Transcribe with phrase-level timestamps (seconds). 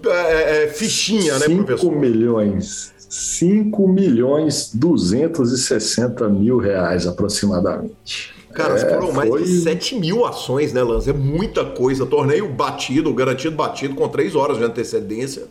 [0.03, 1.91] é, é, fichinha, né, professor?
[1.91, 2.91] 5 milhões.
[3.07, 8.33] 5 milhões 260 mil reais aproximadamente.
[8.51, 9.43] Cara, é, foram mais foi...
[9.43, 11.07] de 7 mil ações, né, Lanz?
[11.07, 12.05] É muita coisa.
[12.05, 15.43] Torneio batido, garantido batido, com 3 horas de antecedência.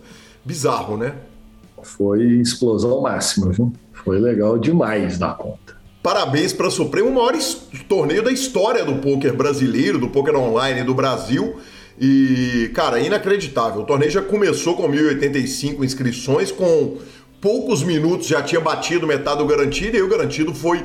[0.45, 1.15] Bizarro, né?
[1.83, 3.73] Foi explosão máxima, viu?
[3.93, 5.74] Foi legal demais da conta.
[6.05, 7.33] Parabéns para a Supremo, o maior
[7.89, 11.57] torneio da história do poker brasileiro, do poker online do Brasil.
[11.99, 13.81] E, cara, inacreditável.
[13.81, 16.99] O torneio já começou com 1.085 inscrições, com
[17.41, 20.85] poucos minutos já tinha batido metade do garantido, e o garantido foi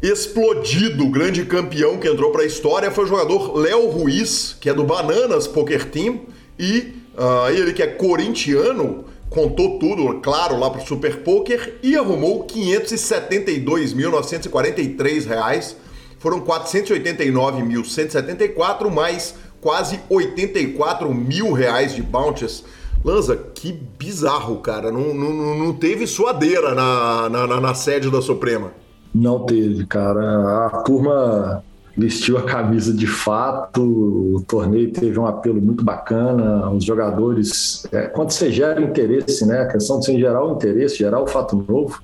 [0.00, 1.06] explodido.
[1.06, 4.72] O grande campeão que entrou para a história foi o jogador Léo Ruiz, que é
[4.72, 6.20] do Bananas Poker Team,
[6.56, 11.96] e uh, ele que é corintiano, contou tudo, claro, lá para o Super Poker e
[11.96, 15.76] arrumou 572.943 reais.
[16.18, 22.64] Foram 489.174 mais quase 84 mil reais de bounties.
[23.04, 24.92] Lanza, que bizarro, cara.
[24.92, 28.70] Não, não, não teve suadeira na, na, na sede da Suprema.
[29.14, 30.66] Não teve, cara.
[30.66, 31.62] A turma
[31.96, 38.06] vestiu a camisa de fato, o torneio teve um apelo muito bacana, os jogadores, é,
[38.06, 41.56] quando você gera interesse, né, a questão de você gerar o interesse, gerar o fato
[41.68, 42.02] novo,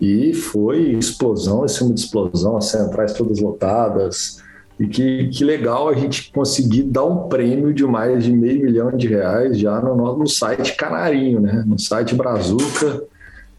[0.00, 4.42] e foi explosão em cima de explosão, as centrais todas lotadas,
[4.78, 8.90] e que, que legal a gente conseguir dar um prêmio de mais de meio milhão
[8.96, 13.02] de reais já no, no site Canarinho, né, no site Brazuca,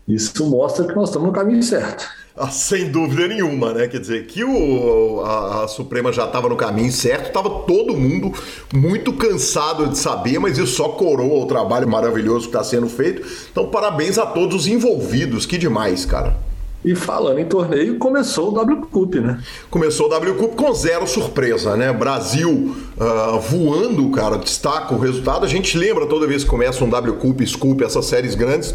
[0.07, 2.03] isso mostra que nós estamos no caminho certo.
[2.35, 3.87] Ah, sem dúvida nenhuma, né?
[3.87, 8.31] Quer dizer, que o, a, a Suprema já estava no caminho certo, estava todo mundo
[8.73, 13.21] muito cansado de saber, mas isso só coroa o trabalho maravilhoso que está sendo feito.
[13.51, 16.37] Então, parabéns a todos os envolvidos, que demais, cara.
[16.83, 19.39] E falando em torneio, começou o W Cup, né?
[19.69, 21.93] Começou o W Cup com zero surpresa, né?
[21.93, 25.45] Brasil uh, voando, cara, destaca o resultado.
[25.45, 28.73] A gente lembra toda vez que começa um W Cup, Scoop, essas séries grandes,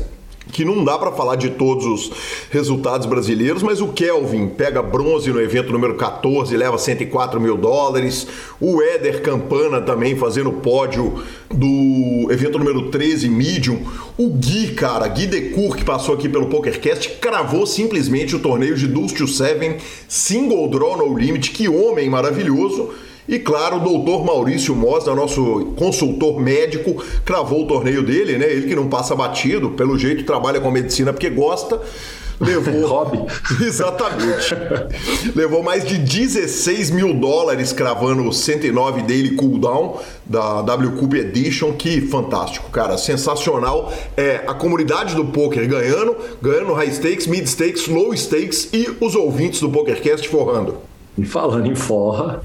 [0.57, 2.11] que não dá para falar de todos os
[2.51, 8.27] resultados brasileiros, mas o Kelvin pega bronze no evento número 14, leva 104 mil dólares.
[8.59, 11.23] O Éder Campana também fazendo pódio
[11.53, 13.81] do evento número 13, Medium.
[14.17, 18.87] O Gui, cara, Gui Decur, que passou aqui pelo PokerCast, cravou simplesmente o torneio de
[18.87, 19.77] Dust to Seven,
[20.09, 21.51] single draw no limit.
[21.51, 22.95] Que homem maravilhoso!
[23.29, 28.51] E claro, o doutor Maurício Mosna, nosso consultor médico, cravou o torneio dele, né?
[28.51, 31.81] Ele que não passa batido, pelo jeito trabalha com medicina porque gosta.
[32.41, 32.87] Levou.
[32.87, 33.19] Hobby.
[33.65, 34.55] Exatamente.
[35.35, 41.73] Levou mais de 16 mil dólares cravando o 109 Daily Cooldown da W Cup Edition.
[41.73, 42.99] Que fantástico, cara.
[42.99, 43.93] Sensacional.
[44.17, 49.15] É a comunidade do poker ganhando, ganhando high stakes, mid stakes, low stakes e os
[49.15, 50.79] ouvintes do PokerCast forrando.
[51.19, 52.43] E falando em forra,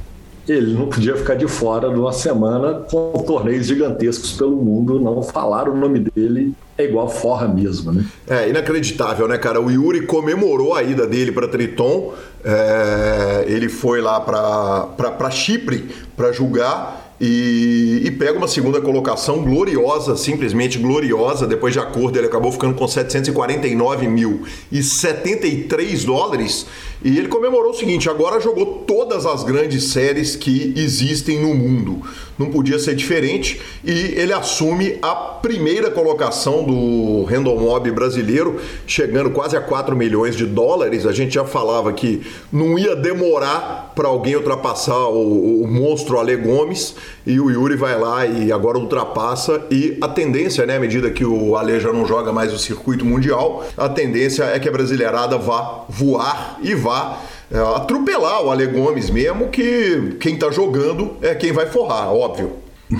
[0.48, 5.22] ele não podia ficar de fora de uma semana com torneios gigantescos pelo mundo, não
[5.22, 8.06] falar o nome dele é igual forra mesmo, né?
[8.28, 9.62] É inacreditável, né, cara?
[9.62, 13.46] O Yuri comemorou a ida dele para Triton, é...
[13.48, 20.80] ele foi lá para Chipre para julgar e, e, pega uma segunda colocação gloriosa, simplesmente
[20.80, 21.46] gloriosa.
[21.46, 24.42] Depois de acordo, ele acabou ficando com 749 mil
[24.72, 26.66] e 73 dólares.
[27.04, 32.02] E ele comemorou o seguinte: agora jogou todas as grandes séries que existem no mundo.
[32.40, 33.62] Não podia ser diferente.
[33.84, 40.36] E ele assume a primeira colocação do Random Mob brasileiro, chegando quase a 4 milhões
[40.36, 41.06] de dólares.
[41.06, 42.22] A gente já falava que
[42.52, 46.96] não ia demorar para alguém ultrapassar o, o monstro Ale Gomes.
[47.26, 49.62] E o Yuri vai lá e agora ultrapassa.
[49.70, 53.06] E a tendência, né, à medida que o Ale já não joga mais o circuito
[53.06, 57.20] mundial, a tendência é que a brasileirada vá voar e vá
[57.52, 62.54] é, atropelar o Ale Gomes mesmo, que quem tá jogando é quem vai forrar, óbvio.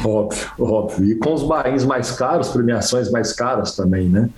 [0.04, 1.06] Óbvio, óbvio.
[1.06, 4.30] E com os bains mais caros, premiações mais caras também, né?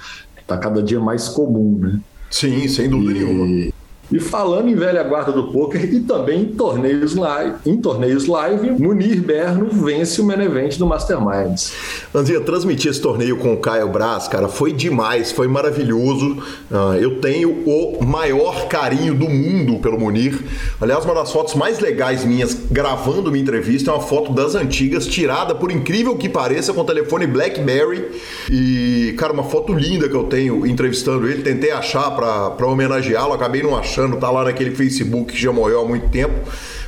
[0.48, 2.00] Tá cada dia mais comum, né?
[2.30, 3.24] Sim, sem dúvida e...
[3.24, 3.73] nenhuma.
[4.12, 8.72] E falando em velha guarda do poker e também em torneios live, em torneios live,
[8.72, 11.74] Munir Berno vence o Menevent do Masterminds.
[12.14, 16.38] Andrinha, transmitir esse torneio com o Caio Braz, cara, foi demais, foi maravilhoso.
[16.70, 20.38] Uh, eu tenho o maior carinho do mundo pelo Munir.
[20.82, 25.08] Aliás, uma das fotos mais legais minhas gravando minha entrevista é uma foto das antigas,
[25.08, 28.06] tirada, por incrível que pareça, com o telefone Blackberry.
[28.52, 31.42] E, cara, uma foto linda que eu tenho entrevistando ele.
[31.42, 35.86] Tentei achar para homenageá-lo, acabei não achando tá lá naquele Facebook que já morreu há
[35.86, 36.34] muito tempo.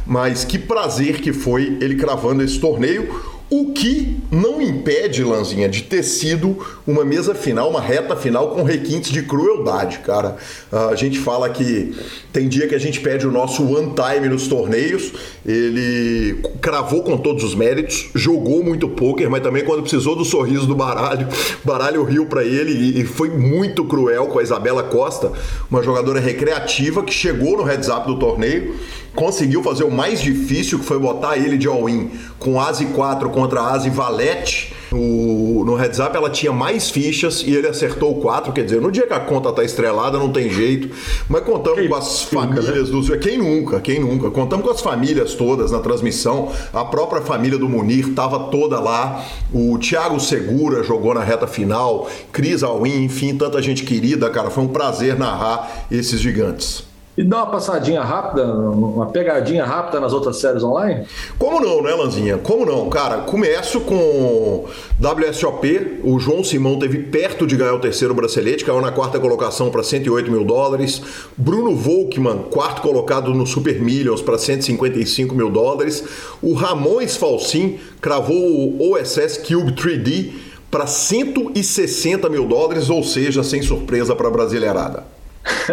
[0.06, 5.84] Mas que prazer que foi ele cravando esse torneio o que não impede, Lanzinha, de
[5.84, 10.36] ter sido uma mesa final, uma reta final com requintes de crueldade, cara.
[10.72, 11.96] A gente fala que
[12.34, 15.14] tem dia que a gente pede o nosso one time nos torneios.
[15.46, 20.66] Ele cravou com todos os méritos, jogou muito poker, mas também quando precisou do sorriso
[20.66, 21.28] do baralho,
[21.64, 25.32] baralho riu para ele e foi muito cruel com a Isabela Costa,
[25.70, 28.74] uma jogadora recreativa que chegou no heads up do torneio
[29.16, 33.62] conseguiu fazer o mais difícil, que foi botar ele de all-in com Asi 4 contra
[33.62, 34.74] Asi Valete.
[34.92, 38.80] No, no heads up ela tinha mais fichas e ele acertou o 4, quer dizer,
[38.80, 40.90] no dia que a conta tá estrelada não tem jeito.
[41.28, 42.62] Mas contamos quem com as nunca, né?
[42.62, 43.10] famílias dos.
[43.18, 44.30] Quem nunca, quem nunca?
[44.30, 46.52] Contamos com as famílias todas na transmissão.
[46.74, 49.26] A própria família do Munir estava toda lá.
[49.54, 54.50] O Thiago Segura jogou na reta final, Cris Alwin, enfim, tanta gente querida, cara.
[54.50, 56.95] Foi um prazer narrar esses gigantes.
[57.18, 61.06] E dá uma passadinha rápida, uma pegadinha rápida nas outras séries online?
[61.38, 62.38] Como não, né, Lanzinha?
[62.38, 62.90] Como não?
[62.90, 64.66] Cara, começo com
[65.00, 66.02] WSOP.
[66.04, 69.82] O João Simão teve perto de ganhar o terceiro bracelete, caiu na quarta colocação para
[69.82, 71.02] 108 mil dólares.
[71.38, 76.04] Bruno Volkman, quarto colocado no Super Millions para 155 mil dólares.
[76.42, 80.34] O Ramões Falsim cravou o OSS Cube 3D
[80.70, 85.15] para 160 mil dólares, ou seja, sem surpresa para a Brasileirada.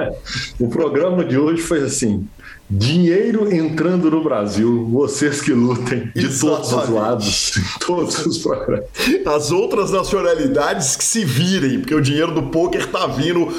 [0.58, 2.26] o programa de hoje foi assim:
[2.68, 6.70] dinheiro entrando no Brasil, vocês que lutem de Exatamente.
[6.70, 7.52] todos os lados,
[7.86, 8.86] todos os programas.
[9.26, 13.52] As outras nacionalidades que se virem, porque o dinheiro do poker tá vindo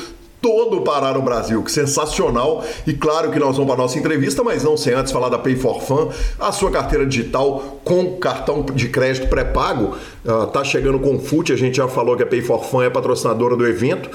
[0.44, 1.64] todo parar no Brasil.
[1.64, 2.66] Que sensacional!
[2.86, 5.56] E claro que nós vamos para nossa entrevista, mas não sem antes falar da Pay
[5.56, 9.96] for Fun, a sua carteira digital com cartão de crédito pré-pago.
[10.26, 12.84] Uh, tá chegando com o FUT, a gente já falou que a Pay for Fun
[12.84, 14.10] é patrocinadora do evento.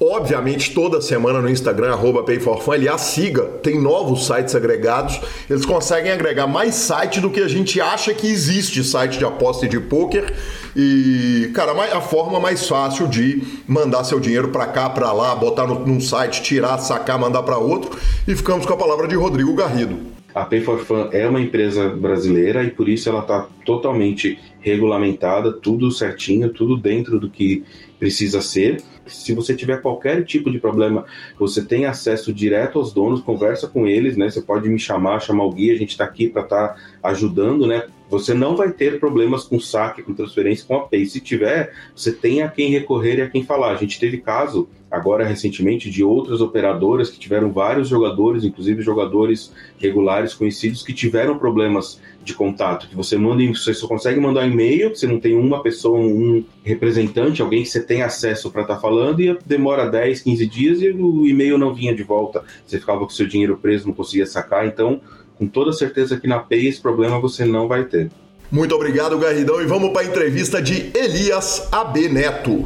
[0.00, 5.20] Obviamente, toda semana no Instagram, arroba PayForFun, aliás, siga, tem novos sites agregados.
[5.48, 9.66] Eles conseguem agregar mais site do que a gente acha que existe site de aposta
[9.66, 10.34] e de poker.
[10.76, 15.66] E, cara, a forma mais fácil de mandar seu dinheiro para cá, para lá, botar
[15.66, 17.98] no, num site, tirar, sacar, mandar para outro.
[18.26, 20.14] E ficamos com a palavra de Rodrigo Garrido.
[20.34, 25.52] A Pay for Fun é uma empresa brasileira e por isso ela está totalmente regulamentada,
[25.52, 27.62] tudo certinho, tudo dentro do que
[28.00, 28.82] precisa ser.
[29.06, 31.04] Se você tiver qualquer tipo de problema,
[31.38, 34.28] você tem acesso direto aos donos, conversa com eles, né?
[34.28, 37.66] Você pode me chamar, chamar o guia, a gente está aqui para estar tá ajudando,
[37.66, 37.84] né?
[38.08, 41.06] Você não vai ter problemas com saque, com transferência, com a Pay.
[41.06, 43.72] Se tiver, você tem a quem recorrer e a quem falar.
[43.72, 49.52] A gente teve caso agora recentemente de outras operadoras que tiveram vários jogadores, inclusive jogadores
[49.78, 54.50] regulares conhecidos que tiveram problemas de contato, que você manda, você só consegue mandar um
[54.50, 58.76] e-mail, você não tem uma pessoa, um representante, alguém que você tem acesso para estar
[58.76, 62.44] tá falando e demora 10, 15 dias e o e-mail não vinha de volta.
[62.64, 65.00] Você ficava com seu dinheiro preso, não conseguia sacar, então
[65.38, 68.10] com toda certeza que na Pay esse problema você não vai ter.
[68.50, 72.64] Muito obrigado, Garridão, e vamos para a entrevista de Elias AB Neto.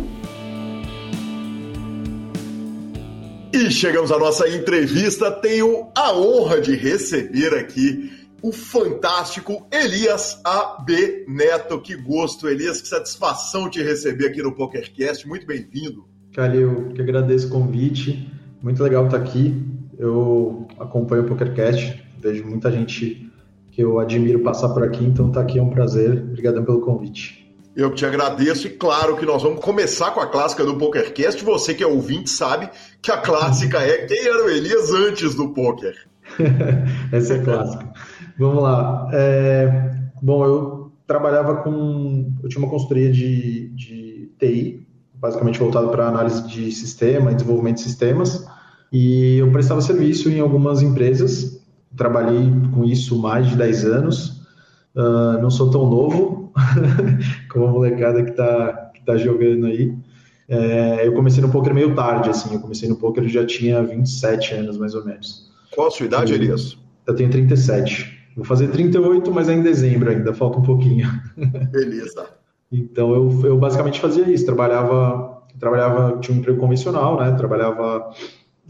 [3.53, 5.31] E chegamos à nossa entrevista.
[5.31, 11.81] Tenho a honra de receber aqui o fantástico Elias AB Neto.
[11.81, 15.27] Que gosto, Elias, que satisfação te receber aqui no PokerCast.
[15.27, 16.07] Muito bem-vindo.
[16.35, 18.31] Calil, que agradeço o convite.
[18.63, 19.55] Muito legal estar aqui.
[19.99, 23.31] Eu acompanho o PokerCast, vejo muita gente
[23.71, 26.23] que eu admiro passar por aqui, então tá aqui é um prazer.
[26.23, 27.49] Obrigadão pelo convite.
[27.77, 31.45] Eu te agradeço e claro que nós vamos começar com a clássica do PokerCast.
[31.45, 32.69] Você que é ouvinte sabe
[33.01, 35.95] que a clássica é quem era o Elias antes do poker.
[37.13, 37.93] Essa é clássica.
[38.37, 39.09] Vamos lá.
[39.13, 42.33] É, bom, eu trabalhava com.
[42.43, 47.77] Eu tinha uma consultoria de, de TI, basicamente voltada para análise de sistema e desenvolvimento
[47.77, 48.47] de sistemas,
[48.93, 51.58] e eu prestava serviço em algumas empresas.
[51.99, 54.38] Trabalhei com isso mais de 10 anos.
[54.95, 56.52] Uh, não sou tão novo,
[57.52, 59.95] como a molecada que está que tá jogando aí.
[60.49, 62.55] É, eu comecei no poker meio tarde, assim.
[62.55, 65.52] Eu comecei no poker e já tinha 27 anos, mais ou menos.
[65.75, 66.78] Qual a sua idade, Elias?
[67.07, 68.19] Eu tenho 37.
[68.35, 71.07] Vou fazer 38, mas é em dezembro ainda, falta um pouquinho.
[71.71, 72.26] Beleza.
[72.71, 77.33] então eu, eu basicamente fazia isso, trabalhava, trabalhava, tinha um emprego convencional, né?
[77.33, 78.11] Trabalhava,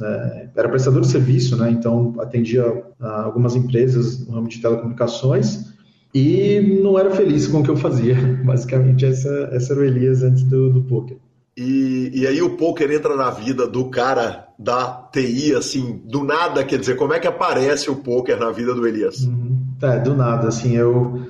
[0.00, 1.71] é, era prestador de serviço, né?
[1.71, 2.64] Então atendia
[3.00, 5.73] algumas empresas no ramo de telecomunicações
[6.14, 8.17] e não era feliz com o que eu fazia.
[8.45, 11.17] Basicamente, essa, essa era o Elias antes do, do poker.
[11.57, 16.64] E, e aí o poker entra na vida do cara da TI, assim, do nada,
[16.64, 19.25] quer dizer, como é que aparece o poker na vida do Elias?
[19.25, 19.59] Uhum.
[19.83, 21.21] É, do nada, assim, eu,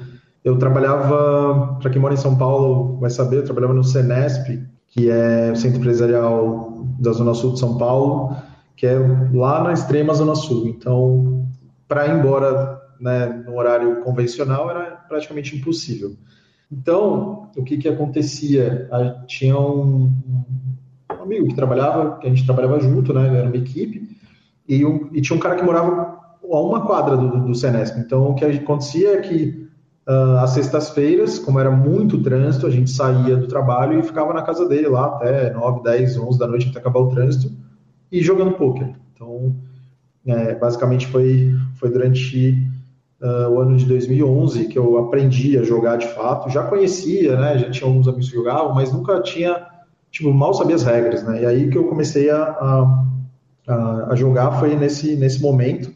[0.44, 5.10] eu trabalhava, para quem mora em São Paulo vai saber, eu trabalhava no Senesp, que
[5.10, 8.36] é o Centro Empresarial da Zona Sul de São Paulo,
[8.78, 8.96] que é
[9.34, 10.68] lá na extrema Zona Sul.
[10.68, 11.48] Então,
[11.88, 16.12] para ir embora né, no horário convencional era praticamente impossível.
[16.70, 18.88] Então, o que que acontecia?
[19.26, 20.12] Tinha um,
[21.10, 24.16] um amigo que trabalhava, que a gente trabalhava junto, né, era uma equipe,
[24.68, 27.98] e, um, e tinha um cara que morava a uma quadra do, do Senesp.
[27.98, 29.68] Então, o que acontecia é que
[30.08, 34.42] uh, às sextas-feiras, como era muito trânsito, a gente saía do trabalho e ficava na
[34.42, 37.50] casa dele lá até 9, 10, 11 da noite até acabar o trânsito
[38.10, 38.94] e jogando poker.
[39.14, 39.54] Então,
[40.26, 42.66] é, basicamente foi, foi durante
[43.20, 46.50] uh, o ano de 2011, que eu aprendi a jogar de fato.
[46.50, 47.58] Já conhecia, né?
[47.58, 49.66] Já tinha alguns amigos que jogavam, mas nunca tinha,
[50.10, 51.42] tipo, mal sabia as regras, né?
[51.42, 52.42] E aí que eu comecei a,
[53.66, 55.92] a, a jogar foi nesse, nesse momento.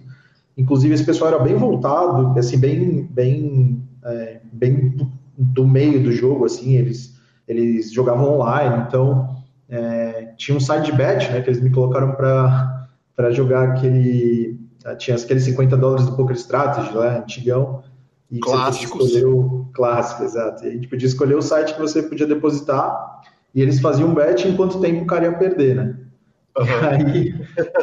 [0.57, 4.95] Inclusive, esse pessoal era bem voltado, assim, bem, bem, é, bem
[5.37, 7.17] do, meio do jogo, assim, eles,
[7.49, 9.35] eles jogavam online, então
[9.69, 15.17] é, tinha um side bet, né, que eles me colocaram para jogar aquele ah, tinha
[15.17, 17.83] aqueles 50 dólares do Poker Strategy lá, antigão.
[18.31, 19.07] E Clássicos.
[19.07, 20.65] Escolheu, clássico, exato.
[20.65, 23.21] E a gente podia escolher o site que você podia depositar
[23.55, 25.97] e eles faziam um bet em quanto tempo o cara ia perder, né?
[26.57, 26.65] Uhum.
[26.89, 27.35] Aí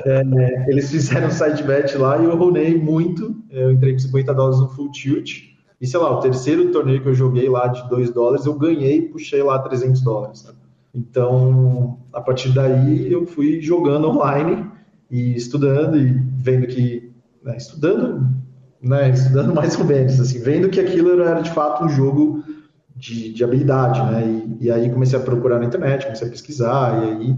[0.06, 3.36] é, eles fizeram um side bet lá e eu rolei muito.
[3.50, 5.50] Eu entrei com 50 dólares no full tilt.
[5.79, 8.98] E sei lá, o terceiro torneio que eu joguei lá de 2 dólares, eu ganhei
[8.98, 10.39] e puxei lá 300 dólares.
[10.39, 10.58] Sabe?
[10.93, 14.65] Então, a partir daí, eu fui jogando online
[15.10, 17.12] e estudando e vendo que
[17.43, 18.27] né, estudando
[18.81, 22.43] né, estudando mais ou menos assim vendo que aquilo era de fato um jogo
[22.96, 24.24] de, de habilidade né
[24.60, 27.31] e, e, aí comecei a procurar na internet comecei a pesquisar e aí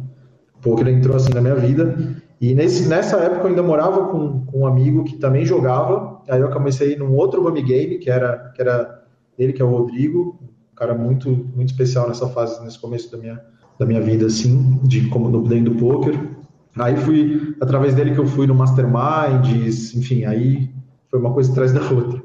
[0.55, 1.95] o poker entrou assim na minha vida.
[2.39, 6.41] E nesse, nessa época eu ainda morava com, com um amigo que também jogava aí
[6.41, 9.03] eu comecei num outro home game que era que era
[9.37, 10.39] ele que é o Rodrigo
[10.81, 13.41] cara muito muito especial nessa fase nesse começo da minha
[13.79, 16.17] da minha vida assim de como no dentro do poker
[16.77, 20.69] Aí fui, através dele que eu fui no Masterminds, enfim, aí
[21.09, 22.21] foi uma coisa atrás da outra.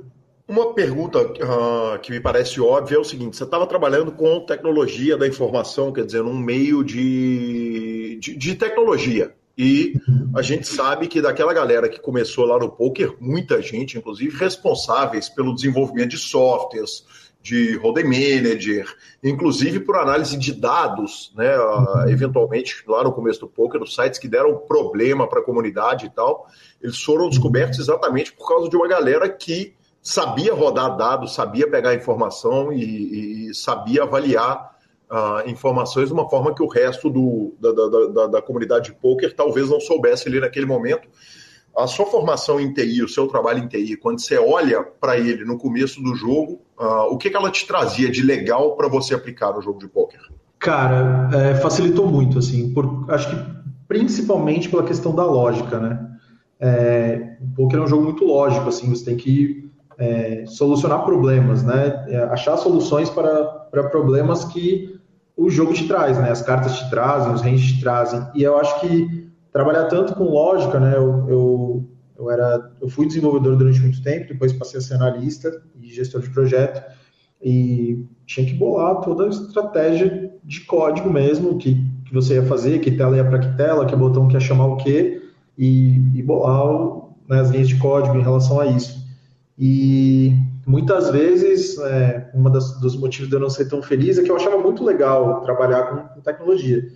[0.49, 5.17] Uma pergunta uh, que me parece óbvia é o seguinte: você estava trabalhando com tecnologia
[5.17, 9.35] da informação, quer dizer, num meio de, de, de tecnologia.
[9.59, 9.95] E
[10.35, 15.31] a gente sabe que daquela galera que começou lá no poker, muita gente, inclusive responsáveis
[15.31, 17.05] pelo desenvolvimento de softwares,
[17.47, 21.57] de Hold'em Manager, inclusive por análise de dados, né?
[21.57, 22.09] Uhum.
[22.09, 26.11] Eventualmente, lá no começo do poker, os sites que deram problema para a comunidade e
[26.11, 26.49] tal,
[26.83, 31.95] eles foram descobertos exatamente por causa de uma galera que sabia rodar dados, sabia pegar
[31.95, 34.77] informação e, e sabia avaliar
[35.09, 38.99] uh, informações de uma forma que o resto do, da, da, da, da comunidade de
[38.99, 41.09] poker talvez não soubesse ali naquele momento
[41.77, 45.45] a sua formação em TI, o seu trabalho em TI, quando você olha para ele
[45.45, 49.15] no começo do jogo, uh, o que, que ela te trazia de legal para você
[49.15, 50.21] aplicar no jogo de poker?
[50.59, 53.37] Cara, é, facilitou muito, assim, por, acho que
[53.87, 56.11] principalmente pela questão da lógica, né?
[56.59, 61.63] É, o poker é um jogo muito lógico, assim, você tem que é, solucionar problemas,
[61.63, 62.07] né?
[62.09, 64.99] É, achar soluções para, para problemas que
[65.37, 66.31] o jogo te traz, né?
[66.31, 68.27] As cartas te trazem, os ranges te trazem.
[68.35, 70.95] E eu acho que trabalhar tanto com lógica, né?
[70.95, 75.51] Eu, eu, eu, era, eu fui desenvolvedor durante muito tempo, depois passei a ser analista
[75.81, 76.83] e gestor de projeto
[77.43, 82.81] e tinha que bolar toda a estratégia de código mesmo, que, que você ia fazer,
[82.81, 85.23] que tela ia para que tela, que botão que ia chamar o quê,
[85.57, 89.07] e, e bolar né, as linhas de código em relação a isso.
[89.59, 90.35] E
[90.67, 94.37] muitas vezes, é, das, dos motivos de eu não ser tão feliz é que eu
[94.37, 96.87] achava muito legal trabalhar com, com tecnologia,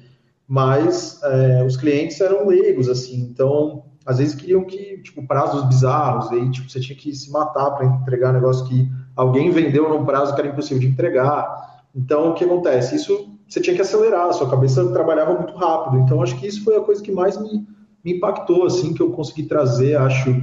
[0.50, 6.28] mas é, os clientes eram leigos, assim, então às vezes queriam que, tipo, prazos bizarros,
[6.32, 10.34] aí, tipo, você tinha que se matar para entregar negócio que alguém vendeu num prazo
[10.34, 11.84] que era impossível de entregar.
[11.94, 12.96] Então, o que acontece?
[12.96, 16.02] Isso você tinha que acelerar, a sua cabeça trabalhava muito rápido.
[16.02, 17.64] Então, acho que isso foi a coisa que mais me,
[18.04, 20.34] me impactou, assim, que eu consegui trazer, acho,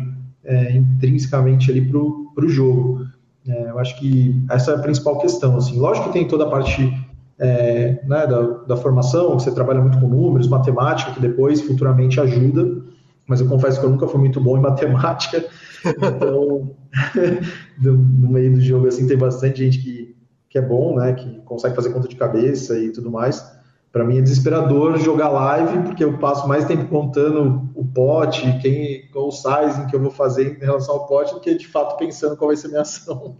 [0.45, 3.05] é, intrinsecamente ali para o jogo.
[3.45, 5.57] É, eu acho que essa é a principal questão.
[5.57, 5.77] Assim.
[5.77, 6.93] Lógico que tem toda a parte
[7.39, 12.82] é, né, da, da, formação, você trabalha muito com números, matemática, que depois futuramente ajuda,
[13.27, 15.46] mas eu confesso que eu nunca fui muito bom em matemática,
[15.86, 16.75] então
[17.79, 20.15] no meio do jogo assim tem bastante gente que,
[20.50, 23.56] que é bom, né, que consegue fazer conta de cabeça e tudo mais.
[23.91, 29.10] Para mim é desesperador jogar live, porque eu passo mais tempo contando o pote, quem,
[29.12, 31.98] qual o sizing que eu vou fazer em relação ao pote, do que de fato
[31.98, 33.38] pensando qual vai ser a minha ação.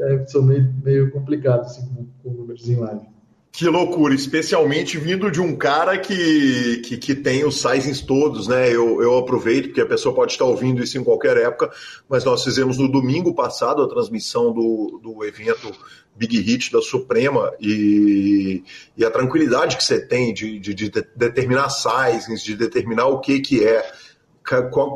[0.00, 3.02] É, sou meio, meio complicado assim, com, com números em live.
[3.50, 8.68] Que loucura, especialmente vindo de um cara que, que, que, tem os sizings todos, né?
[8.68, 11.68] Eu, eu aproveito, porque a pessoa pode estar ouvindo isso em qualquer época,
[12.08, 15.72] mas nós fizemos no domingo passado a transmissão do, do evento
[16.14, 18.62] Big Hit da Suprema e,
[18.96, 23.40] e a tranquilidade que você tem de, de, de determinar sizings, de determinar o que,
[23.40, 23.84] que é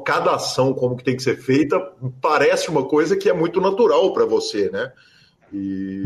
[0.04, 1.78] cada ação, como que tem que ser feita,
[2.20, 4.92] parece uma coisa que é muito natural para você, né?
[5.52, 6.02] E,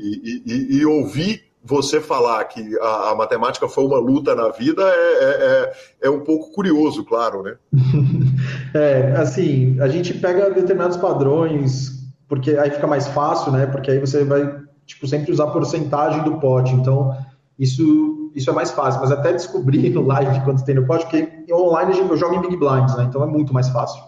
[0.00, 4.82] e, e, e ouvir você falar que a, a, matemática foi uma luta na vida
[4.82, 5.72] é, é,
[6.02, 7.56] é, é um pouco curioso, claro, né?
[8.74, 11.90] é, assim, a gente pega determinados padrões,
[12.26, 13.66] porque aí fica mais fácil, né?
[13.66, 17.14] Porque aí você vai, tipo, sempre usar porcentagem do pote, então
[17.58, 21.52] isso, isso é mais fácil, mas até descobrir no live quando tem no pote, porque
[21.52, 23.04] online eu jogo em Big Blinds, né?
[23.08, 24.02] Então é muito mais fácil.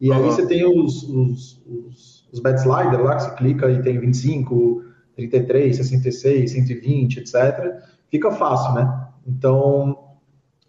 [0.00, 3.82] E aí você tem os, os, os, os bet slider lá, que você clica e
[3.82, 4.82] tem 25,
[5.16, 7.74] 33, 66, 120, etc.,
[8.10, 9.06] fica fácil, né?
[9.26, 9.98] Então,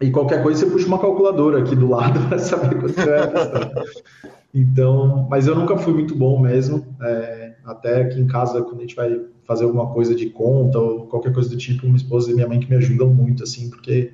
[0.01, 3.71] e qualquer coisa você puxa uma calculadora aqui do lado para saber quanto é.
[4.53, 6.85] Então, mas eu nunca fui muito bom mesmo.
[7.01, 9.19] É, até aqui em casa, quando a gente vai
[9.49, 12.59] fazer alguma coisa de conta ou qualquer coisa do tipo, minha esposa e minha mãe
[12.59, 14.13] que me ajudam muito, assim, porque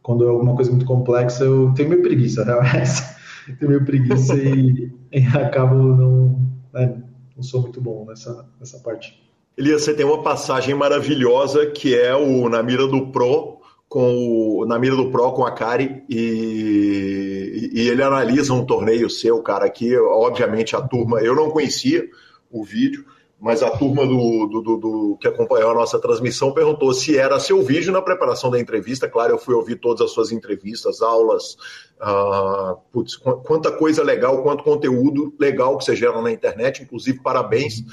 [0.00, 3.16] quando é alguma coisa muito complexa, eu tenho meio preguiça, real é essa.
[3.58, 6.40] tenho meio preguiça e, e acabo não,
[6.72, 7.02] né,
[7.34, 9.20] não sou muito bom nessa, nessa parte.
[9.58, 13.56] Elias, você tem uma passagem maravilhosa que é o Na Mira do Pro,
[13.88, 19.08] com o, na mira do Pro com a Kari e, e, ele analisa um torneio
[19.08, 22.04] seu, cara, aqui, obviamente a turma, eu não conhecia
[22.50, 23.04] o vídeo,
[23.38, 27.38] mas a turma do, do, do, do, que acompanhou a nossa transmissão perguntou se era
[27.38, 29.08] seu vídeo na preparação da entrevista.
[29.08, 31.56] Claro, eu fui ouvir todas as suas entrevistas, aulas,
[32.00, 37.84] uh, putz, quanta coisa legal, quanto conteúdo legal que você gera na internet, inclusive parabéns.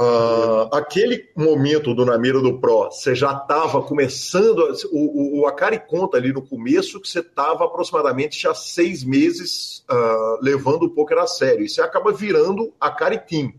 [0.00, 4.72] Uh, aquele momento do Namiro do Pro, você já estava começando.
[4.92, 9.84] O, o, o Akari conta ali no começo que você estava aproximadamente já seis meses
[9.90, 11.64] uh, levando o poker a sério.
[11.64, 13.52] E você acaba virando a Team.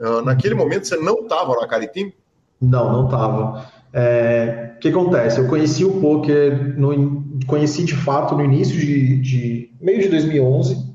[0.00, 2.12] Uh, naquele momento você não estava no Akari Team?
[2.60, 3.66] Não, não estava.
[3.92, 5.38] É, o que acontece?
[5.38, 10.94] Eu conheci o poker, no, conheci de fato no início de, de meio de 2011.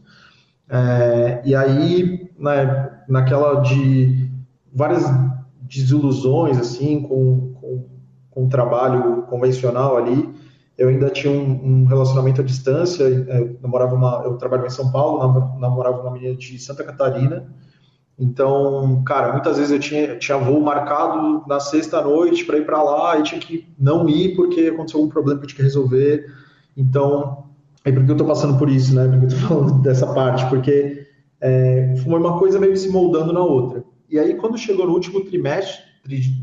[0.70, 4.30] É, e aí, né, naquela de
[4.74, 5.04] várias
[5.62, 7.86] desilusões assim com, com,
[8.30, 10.34] com o trabalho convencional ali.
[10.78, 13.04] Eu ainda tinha um, um relacionamento à distância.
[13.04, 17.48] É, eu namorava uma, eu trabalhava em São Paulo, namorava uma menina de Santa Catarina.
[18.18, 22.82] Então, cara, muitas vezes eu tinha, tinha voo marcado na sexta noite para ir para
[22.82, 26.32] lá e tinha que não ir porque aconteceu algum problema que eu tinha que resolver.
[26.78, 27.46] Então,
[27.84, 29.08] é porque eu estou passando por isso, né?
[29.08, 31.08] Porque eu estou falando dessa parte, porque
[31.42, 33.84] é, foi uma coisa meio se moldando na outra.
[34.10, 35.84] E aí, quando chegou no último trimestre,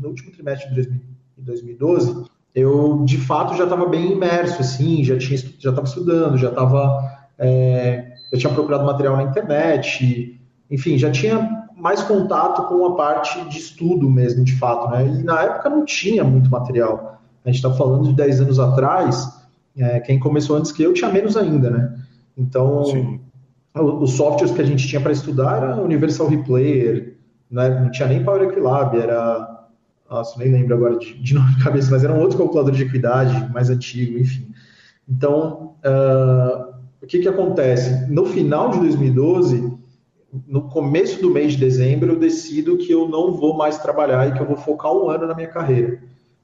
[0.01, 1.01] no último trimestre de
[1.37, 6.49] 2012, eu de fato já estava bem imerso, assim, já tinha já estava estudando, já
[6.49, 7.01] estava
[7.39, 13.43] é, já tinha procurado material na internet, enfim, já tinha mais contato com a parte
[13.49, 15.07] de estudo mesmo, de fato, né?
[15.07, 17.19] E na época não tinha muito material.
[17.43, 19.27] A gente está falando de 10 anos atrás,
[19.75, 21.99] é, quem começou antes que eu tinha menos ainda, né?
[22.37, 23.19] Então, Sim.
[23.73, 27.17] os softwares que a gente tinha para estudar era Universal Replayer,
[27.49, 29.49] não, é, não tinha nem Power Equilab, era.
[30.09, 32.83] Nossa, nem lembro agora de, de nome de cabeça, mas era um outro calculador de
[32.83, 34.47] equidade, mais antigo, enfim.
[35.09, 38.07] Então, uh, o que, que acontece?
[38.11, 39.80] No final de 2012,
[40.47, 44.33] no começo do mês de dezembro, eu decido que eu não vou mais trabalhar e
[44.33, 45.99] que eu vou focar um ano na minha carreira.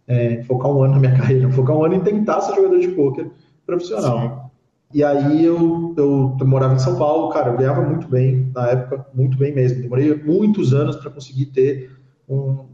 [0.05, 2.89] É, focar um ano na minha carreira, focar um ano em tentar ser jogador de
[2.89, 3.29] pôquer
[3.65, 4.19] profissional.
[4.19, 4.47] Sim.
[4.93, 8.69] E aí eu, eu, eu, morava em São Paulo, cara, eu ganhava muito bem na
[8.69, 9.81] época, muito bem mesmo.
[9.81, 11.91] Demorei muitos anos para conseguir ter
[12.27, 12.65] um,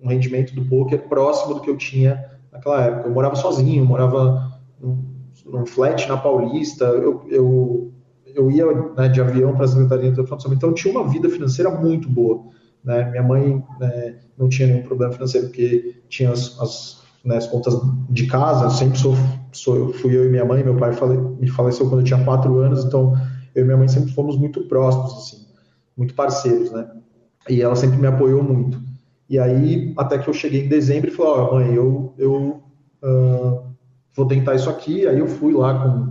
[0.00, 3.08] um, rendimento do poker próximo do que eu tinha naquela época.
[3.08, 5.04] Eu morava sozinho, eu morava num,
[5.44, 7.92] num flat na Paulista, eu, eu,
[8.36, 11.70] eu ia né, de avião para a Secretaria de Educação, então tinha uma vida financeira
[11.70, 12.44] muito boa.
[12.84, 13.10] Né?
[13.10, 17.74] Minha mãe né, não tinha nenhum problema financeiro porque tinha as, as, né, as contas
[18.10, 19.14] de casa, sempre sou,
[19.50, 22.58] sou, fui eu e minha mãe, meu pai fale, me faleceu quando eu tinha quatro
[22.58, 23.14] anos, então
[23.54, 25.46] eu e minha mãe sempre fomos muito próximos, assim,
[25.96, 26.86] muito parceiros, né?
[27.48, 28.78] E ela sempre me apoiou muito.
[29.28, 32.62] E aí, até que eu cheguei em dezembro e falei, ó, oh, mãe, eu, eu
[33.02, 33.64] uh,
[34.14, 35.06] vou tentar isso aqui.
[35.06, 36.10] Aí eu fui lá com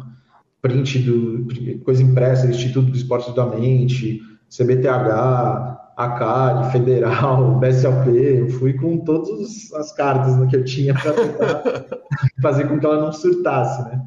[0.65, 1.45] print do
[1.83, 8.09] coisa impressa, Instituto do Esporte da Mente, CBTH, ACARI, Federal, BSLP,
[8.41, 11.13] eu fui com todas as cartas né, que eu tinha para
[12.41, 14.03] fazer com que ela não surtasse, né?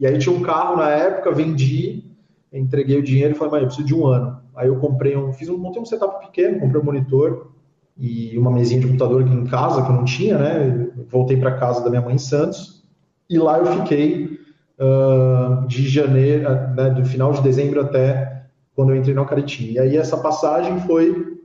[0.00, 2.04] E aí tinha um carro na época, vendi,
[2.52, 4.40] entreguei o dinheiro e falei, mãe, eu preciso de um ano.
[4.56, 7.52] Aí eu comprei um, fiz um, montei um setup pequeno, comprei um monitor
[7.96, 10.88] e uma mesinha de computador aqui em casa, que eu não tinha, né?
[11.08, 12.84] Voltei para casa da minha mãe em Santos
[13.30, 14.37] e lá eu fiquei
[14.78, 19.72] uh, de janeiro, né, do final de dezembro até quando eu entrei no Acaritim.
[19.72, 21.36] E aí essa passagem foi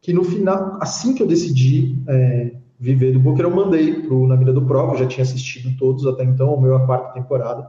[0.00, 4.34] que no final, assim que eu decidi é, viver do poker, eu mandei pro Na
[4.36, 7.68] Vida do Pro, eu já tinha assistido todos até então, o meu a quarta temporada,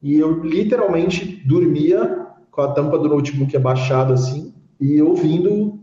[0.00, 5.80] e eu literalmente dormia com a tampa do notebook abaixada assim, e ouvindo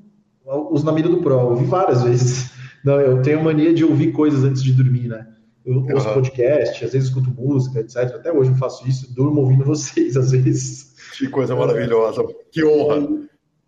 [0.71, 2.51] os Na Vida do Pro, eu ouvi várias vezes.
[2.83, 5.27] Não, eu tenho mania de ouvir coisas antes de dormir, né?
[5.69, 6.13] Eu ouço uhum.
[6.15, 7.97] podcast, às vezes escuto música, etc.
[8.15, 10.95] Até hoje eu faço isso, durmo ouvindo vocês, às vezes.
[11.17, 12.25] Que coisa maravilhosa.
[12.51, 13.07] Que honra.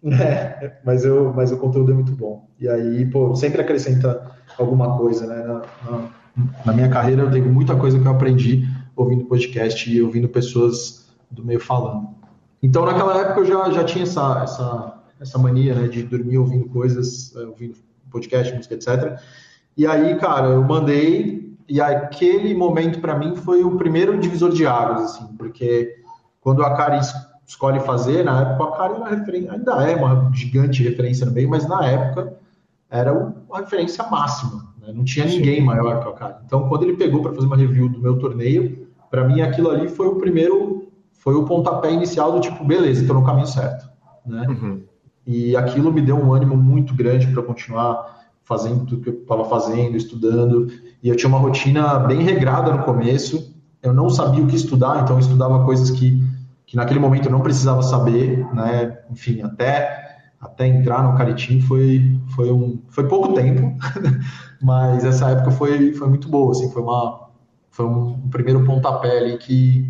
[0.04, 2.48] É, mas, eu, mas o conteúdo é muito bom.
[2.60, 5.44] E aí, pô, sempre acrescenta alguma coisa, né?
[5.44, 6.10] Na, na,
[6.66, 8.64] na, minha carreira, eu tenho muita coisa que eu aprendi
[8.96, 12.10] ouvindo podcast e ouvindo pessoas do meio falando.
[12.64, 16.66] Então, naquela época, eu já, já tinha essa, essa, essa mania, né, de dormir ouvindo
[16.66, 17.76] coisas, eh, ouvindo
[18.10, 19.20] podcast, música, etc.
[19.78, 24.66] E aí, cara, eu mandei, e aquele momento para mim foi o primeiro divisor de
[24.66, 25.96] águas, assim, porque
[26.40, 27.00] quando a Cari
[27.46, 31.68] escolhe fazer, na época a Karen referência, ainda é uma gigante referência no meio, mas
[31.68, 32.34] na época
[32.90, 34.92] era uma referência máxima, né?
[34.94, 35.66] não tinha ninguém Sim.
[35.66, 36.36] maior que a Karen.
[36.46, 39.88] Então, quando ele pegou para fazer uma review do meu torneio, para mim aquilo ali
[39.88, 43.90] foi o primeiro, foi o pontapé inicial do tipo, beleza, estou no caminho certo,
[44.26, 44.46] né?
[44.48, 44.84] Uhum.
[45.26, 48.21] E aquilo me deu um ânimo muito grande para continuar
[48.52, 50.68] fazendo tudo que eu estava fazendo, estudando.
[51.02, 53.56] E eu tinha uma rotina bem regrada no começo.
[53.82, 56.22] Eu não sabia o que estudar, então eu estudava coisas que
[56.66, 58.98] que naquele momento eu não precisava saber, né?
[59.10, 63.78] Enfim, até até entrar no Caritim foi foi um foi pouco tempo,
[64.62, 67.30] mas essa época foi foi muito boa, assim, foi uma
[67.70, 69.86] foi um, primeiro pontapé ali que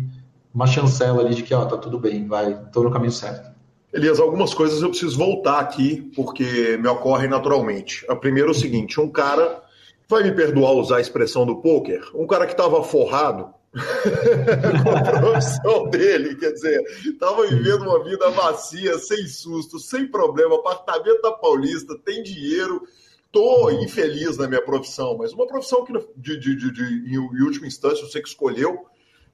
[0.52, 3.51] uma chancela ali de que ó, tá tudo bem, vai, tô no caminho certo.
[3.92, 8.06] Elias, algumas coisas eu preciso voltar aqui porque me ocorrem naturalmente.
[8.08, 9.62] A primeira é o seguinte, um cara
[10.08, 13.52] vai me perdoar usar a expressão do poker, um cara que estava forrado
[14.82, 20.56] com a profissão dele, quer dizer, estava vivendo uma vida macia, sem susto, sem problema,
[20.56, 22.82] apartamento da Paulista, tem dinheiro,
[23.30, 27.66] tô infeliz na minha profissão, mas uma profissão que de, de, de, de em última
[27.66, 28.86] instância você que escolheu,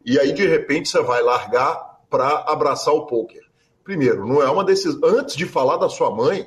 [0.05, 3.48] e aí de repente você vai largar para abraçar o poker.
[3.88, 5.01] Primeiro, não é uma decisão.
[5.03, 6.46] Antes de falar da sua mãe,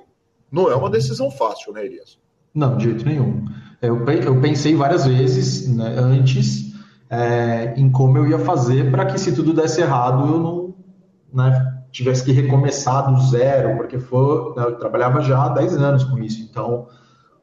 [0.52, 2.20] não é uma decisão fácil, né, Elias?
[2.54, 3.46] Não, de jeito nenhum.
[3.82, 6.72] Eu, eu pensei várias vezes né, antes
[7.10, 10.76] é, em como eu ia fazer para que se tudo desse errado eu não
[11.34, 16.04] né, tivesse que recomeçar do zero, porque foi, né, eu trabalhava já há 10 anos
[16.04, 16.90] com isso, então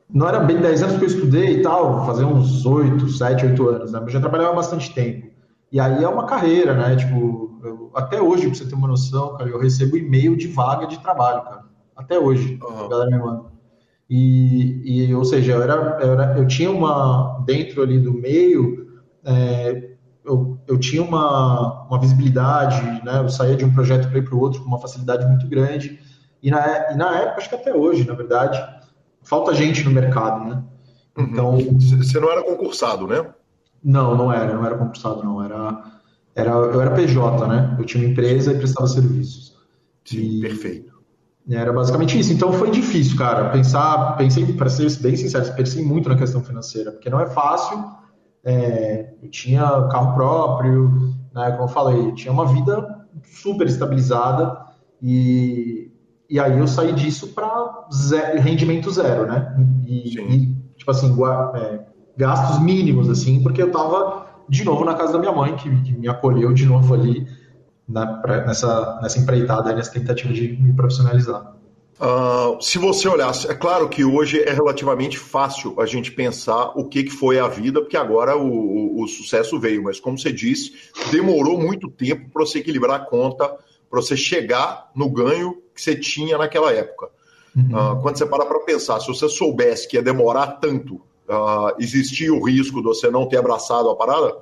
[0.09, 3.69] não era bem 10 anos que eu estudei e tal, fazer uns 8, 7, 8
[3.69, 5.27] anos, né, mas já trabalhava bastante tempo.
[5.73, 6.97] E aí é uma carreira, né?
[6.97, 10.87] Tipo, eu, até hoje, pra você ter uma noção, cara, eu recebo e-mail de vaga
[10.87, 11.65] de trabalho, cara.
[11.97, 12.85] Até hoje, uhum.
[12.85, 13.45] a galera me manda.
[14.09, 18.87] E, e, ou seja, eu, era, eu, era, eu tinha uma, dentro ali do meio,
[19.25, 19.91] é,
[20.25, 23.21] eu, eu, tinha uma, uma visibilidade, né?
[23.21, 26.01] eu saía de um projeto para ir para o outro com uma facilidade muito grande.
[26.43, 28.59] E na, e na época, acho que até hoje, na verdade,
[29.23, 30.63] falta gente no mercado, né?
[31.17, 31.25] Uhum.
[31.25, 31.59] Então.
[31.99, 33.27] Você não era concursado, né?
[33.83, 35.43] Não, não era, não era concursado, não.
[35.43, 35.83] Era,
[36.41, 37.77] era, eu era PJ, né?
[37.79, 39.57] Eu tinha uma empresa e prestava serviços.
[40.05, 40.99] Sim, e, perfeito.
[41.51, 42.33] Era basicamente isso.
[42.33, 43.51] Então foi difícil, cara.
[43.51, 47.99] Pensar, pensei, para ser bem sincero, pensei muito na questão financeira, porque não é fácil
[48.45, 54.59] é, eu tinha carro próprio, né, como eu falei, tinha uma vida super estabilizada
[55.03, 55.91] e,
[56.31, 57.87] e aí eu saí disso para
[58.37, 59.55] rendimento zero, né?
[59.87, 61.15] E, e tipo assim,
[61.57, 61.81] é,
[62.17, 65.93] gastos mínimos, assim, porque eu estava de novo na casa da minha mãe, que, que,
[65.93, 67.27] me acolheu de novo ali,
[67.89, 71.55] na, pra, nessa, nessa empreitada, nessa tentativa de me profissionalizar.
[72.01, 76.85] Uh, se você olhasse, é claro que hoje é relativamente fácil a gente pensar o
[76.85, 80.33] que, que foi a vida, porque agora o, o, o sucesso veio, mas como você
[80.33, 80.73] disse,
[81.11, 83.49] demorou muito tempo para você equilibrar a conta,
[83.91, 87.09] para você chegar no ganho que você tinha naquela época.
[87.57, 87.97] Uhum.
[87.97, 92.33] Uh, quando você para para pensar, se você soubesse que ia demorar tanto, uh, existia
[92.33, 94.35] o risco de você não ter abraçado a parada?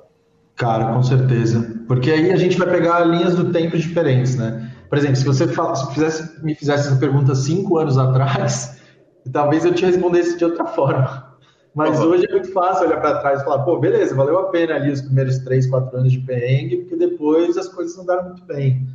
[0.55, 1.75] Cara, com certeza.
[1.87, 4.71] Porque aí a gente vai pegar linhas do tempo diferentes, né?
[4.89, 8.81] Por exemplo, se você fala, se fizesse, me fizesse essa pergunta cinco anos atrás,
[9.31, 11.27] talvez eu te respondesse de outra forma.
[11.75, 12.07] Mas uhum.
[12.07, 14.91] hoje é muito fácil olhar para trás e falar, pô, beleza, valeu a pena ali
[14.91, 18.87] os primeiros três, quatro anos de perrengue, porque depois as coisas andaram muito bem.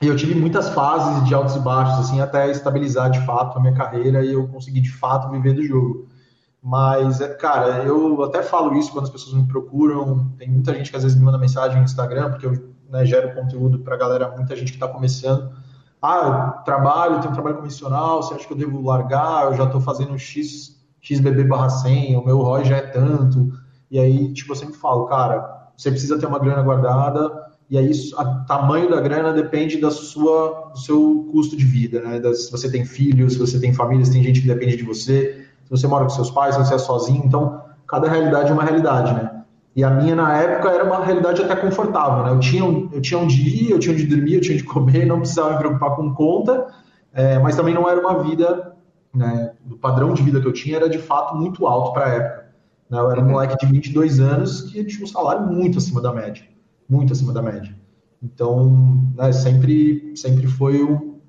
[0.00, 3.60] E eu tive muitas fases de altos e baixos, assim, até estabilizar de fato a
[3.60, 6.08] minha carreira e eu consegui de fato viver do jogo.
[6.64, 10.30] Mas, é, cara, eu até falo isso quando as pessoas me procuram.
[10.38, 13.34] Tem muita gente que às vezes me manda mensagem no Instagram, porque eu né, gero
[13.34, 15.52] conteúdo para galera, muita gente que está começando.
[16.00, 19.44] Ah, eu trabalho, tenho um trabalho convencional, você acha que eu devo largar?
[19.44, 23.52] Eu já estou fazendo X, XBB barra 100, o meu ROI já é tanto.
[23.90, 27.30] E aí, tipo, eu sempre falo, cara, você precisa ter uma grana guardada,
[27.68, 32.22] e aí o tamanho da grana depende da sua, do seu custo de vida, né?
[32.32, 35.43] se você tem filhos, se você tem família, se tem gente que depende de você,
[35.76, 39.12] você mora com seus pais, se você é sozinho, então cada realidade é uma realidade,
[39.12, 39.42] né?
[39.76, 42.30] E a minha, na época, era uma realidade até confortável, né?
[42.30, 45.18] Eu tinha, eu tinha onde ir, eu tinha onde dormir, eu tinha onde comer, não
[45.18, 46.66] precisava me preocupar com conta,
[47.12, 48.76] é, mas também não era uma vida,
[49.12, 49.52] né?
[49.68, 52.44] O padrão de vida que eu tinha era, de fato, muito alto para a época.
[52.88, 52.98] Né?
[52.98, 56.44] Eu era um moleque de 22 anos que tinha um salário muito acima da média.
[56.88, 57.74] Muito acima da média.
[58.22, 60.80] Então, né, sempre, sempre foi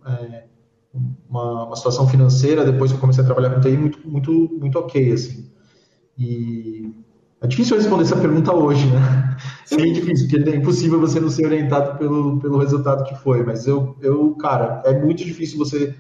[0.06, 0.44] é,
[1.30, 4.80] uma, uma situação financeira, depois que eu comecei a trabalhar com TI, muito, muito, muito
[4.80, 5.50] ok, assim.
[6.18, 6.94] E
[7.42, 9.36] é difícil responder essa pergunta hoje, né?
[9.72, 13.44] É bem difícil, porque é impossível você não ser orientado pelo, pelo resultado que foi.
[13.44, 15.96] Mas eu, eu, cara, é muito difícil você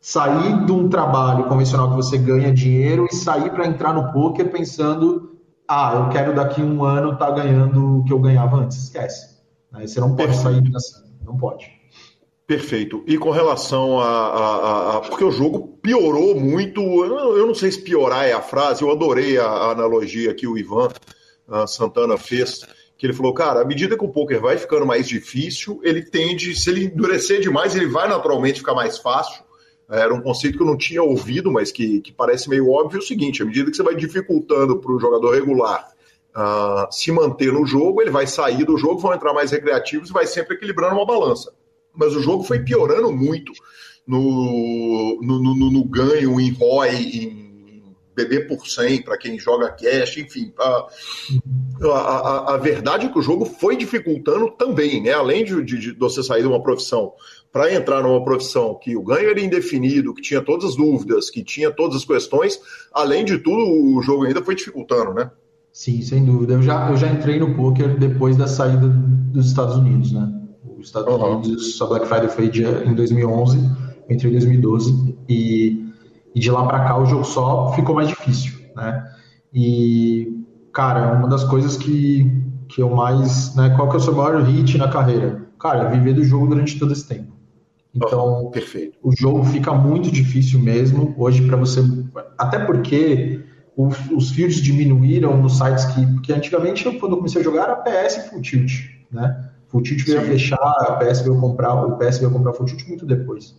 [0.00, 4.50] sair de um trabalho convencional que você ganha dinheiro e sair para entrar no poker
[4.52, 8.84] pensando, ah, eu quero daqui um ano estar tá ganhando o que eu ganhava antes.
[8.84, 9.36] Esquece.
[9.72, 9.86] Né?
[9.86, 11.77] Você não pode sair dessa, não pode.
[12.48, 13.04] Perfeito.
[13.06, 16.80] E com relação a, a, a, Porque o jogo piorou muito.
[16.80, 20.56] Eu não sei se piorar é a frase, eu adorei a, a analogia que o
[20.56, 20.88] Ivan
[21.66, 22.66] Santana fez.
[22.96, 26.58] Que ele falou, cara, à medida que o poker vai ficando mais difícil, ele tende,
[26.58, 29.44] se ele endurecer demais, ele vai naturalmente ficar mais fácil.
[29.86, 33.02] Era um conceito que eu não tinha ouvido, mas que, que parece meio óbvio é
[33.02, 35.86] o seguinte: à medida que você vai dificultando para o jogador regular
[36.34, 40.14] uh, se manter no jogo, ele vai sair do jogo, vão entrar mais recreativos e
[40.14, 41.52] vai sempre equilibrando uma balança
[41.98, 43.52] mas o jogo foi piorando muito
[44.06, 50.16] no, no, no, no ganho, em ROI, em BB por 100 para quem joga cash,
[50.16, 50.52] enfim.
[50.58, 50.86] A,
[51.84, 55.12] a, a, verdade é que o jogo foi dificultando também, né?
[55.12, 57.12] Além de, de, de você sair de uma profissão
[57.52, 61.44] para entrar numa profissão que o ganho era indefinido, que tinha todas as dúvidas, que
[61.44, 62.60] tinha todas as questões,
[62.92, 65.30] além de tudo, o jogo ainda foi dificultando, né?
[65.72, 66.54] Sim, sem dúvida.
[66.54, 70.47] Eu já, eu já entrei no poker depois da saída dos Estados Unidos, né?
[70.78, 71.12] Os Estados.
[71.12, 72.46] Unidos, a Black Friday foi
[72.86, 73.58] em 2011,
[74.08, 75.92] entre 2012 e,
[76.34, 79.04] e de lá para cá o jogo só ficou mais difícil, né?
[79.52, 82.30] E cara, uma das coisas que
[82.68, 83.70] que eu mais, né?
[83.70, 85.46] Qual que é o seu maior hit na carreira?
[85.58, 87.32] Cara, viver do jogo durante todo esse tempo.
[87.94, 88.98] Então, oh, perfeito.
[89.02, 91.80] o jogo fica muito difícil mesmo hoje para você,
[92.36, 93.42] até porque
[93.74, 97.76] os, os fields diminuíram nos sites que, porque antigamente quando eu comecei a jogar era
[97.76, 98.72] PS e Full Tilt,
[99.10, 99.47] né?
[99.68, 102.88] Full Tilt veio a fechar, a PS veio comprar, o PS veio comprar Full Tilt
[102.88, 103.54] muito depois.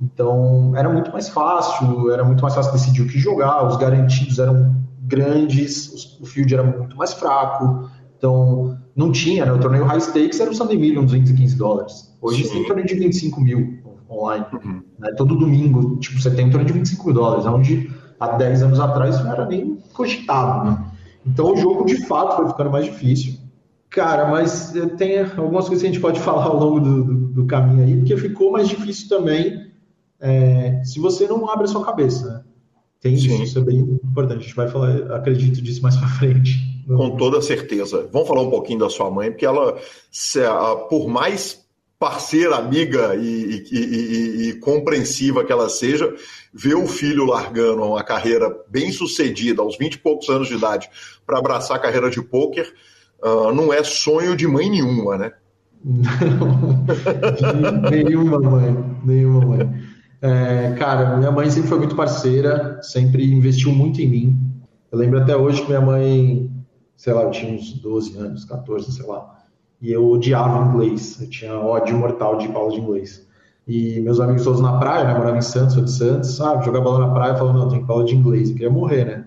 [0.00, 4.38] Então, era muito mais fácil, era muito mais fácil decidir o que jogar, os garantidos
[4.38, 9.52] eram grandes, o field era muito mais fraco, então não tinha, né?
[9.52, 12.16] O torneio High Stakes era o Sunday Million, 215 dólares.
[12.20, 12.48] Hoje Sim.
[12.48, 14.46] você tem um torneio de 25 mil online.
[14.52, 14.82] Uhum.
[14.98, 15.12] Né?
[15.16, 18.80] Todo domingo, tipo, você tem um torneio de 25 mil dólares, onde há 10 anos
[18.80, 20.84] atrás não era nem cogitado, né?
[21.26, 23.34] Então o jogo, de fato, foi ficando mais difícil.
[23.92, 27.46] Cara, mas tem algumas coisas que a gente pode falar ao longo do, do, do
[27.46, 29.70] caminho aí, porque ficou mais difícil também
[30.18, 32.26] é, se você não abre a sua cabeça.
[32.26, 32.44] Né?
[33.00, 34.38] Tem isso, isso é bem importante.
[34.38, 36.72] A gente vai falar, acredito disso mais para frente.
[36.86, 38.08] Com toda certeza.
[38.12, 39.76] Vamos falar um pouquinho da sua mãe, porque ela,
[40.88, 41.62] por mais
[41.98, 46.12] parceira, amiga e, e, e, e, compreensiva que ela seja,
[46.52, 50.90] ver o filho largando uma carreira bem sucedida aos 20 e poucos anos de idade
[51.24, 52.72] para abraçar a carreira de pôquer
[53.24, 55.32] uh, não é sonho de mãe nenhuma, né?
[55.84, 59.82] Não, nenhuma mãe, nenhuma mãe.
[60.20, 64.40] É, cara, minha mãe sempre foi muito parceira, sempre investiu muito em mim.
[64.90, 66.48] Eu lembro até hoje que minha mãe,
[66.96, 69.38] sei lá, eu tinha uns 12 anos, 14, sei lá.
[69.80, 73.26] E eu odiava inglês, eu tinha ódio mortal de aula de inglês.
[73.66, 75.14] E meus amigos todos na praia, né?
[75.14, 76.64] Morava em Santos, sou de Santos, sabe?
[76.64, 79.24] Jogar bola na praia, falando, não, tem que aula de inglês, eu queria morrer, né?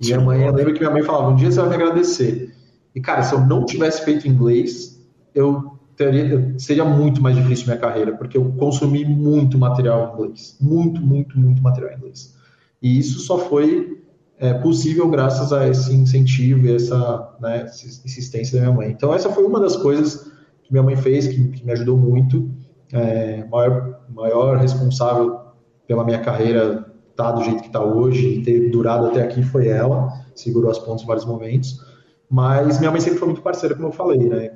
[0.00, 2.49] E minha mãe, eu lembro que minha mãe falava, um dia você vai me agradecer.
[2.94, 5.00] E, cara, se eu não tivesse feito inglês,
[5.34, 10.56] eu teria, seria muito mais difícil minha carreira, porque eu consumi muito material em inglês.
[10.60, 12.34] Muito, muito, muito material em inglês.
[12.82, 14.02] E isso só foi
[14.38, 18.90] é, possível graças a esse incentivo e essa né, insistência da minha mãe.
[18.90, 22.50] Então, essa foi uma das coisas que minha mãe fez, que, que me ajudou muito.
[22.92, 25.38] É, maior, maior responsável
[25.86, 29.68] pela minha carreira tá do jeito que está hoje e ter durado até aqui foi
[29.68, 31.84] ela, segurou as pontas em vários momentos.
[32.30, 34.52] Mas minha mãe sempre foi muito parceira, como eu falei, né?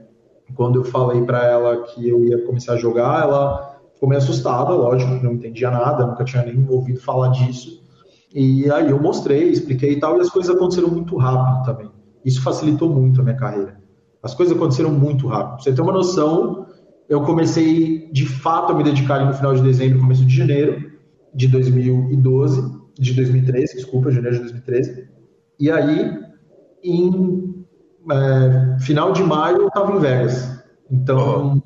[0.55, 4.73] Quando eu falei para ela que eu ia começar a jogar, ela ficou meio assustada,
[4.73, 7.83] lógico, não entendia nada, nunca tinha nem ouvido falar disso.
[8.33, 11.91] E aí eu mostrei, expliquei e tal, e as coisas aconteceram muito rápido também.
[12.25, 13.81] Isso facilitou muito a minha carreira.
[14.23, 15.55] As coisas aconteceram muito rápido.
[15.55, 16.67] Pra você ter uma noção,
[17.09, 20.93] eu comecei de fato a me dedicar ali no final de dezembro, começo de janeiro
[21.35, 25.09] de 2012, de 2013, desculpa, janeiro de 2013.
[25.59, 26.19] E aí,
[26.83, 27.54] em
[28.11, 30.63] é, final de maio eu estava em Vegas.
[30.91, 31.63] Então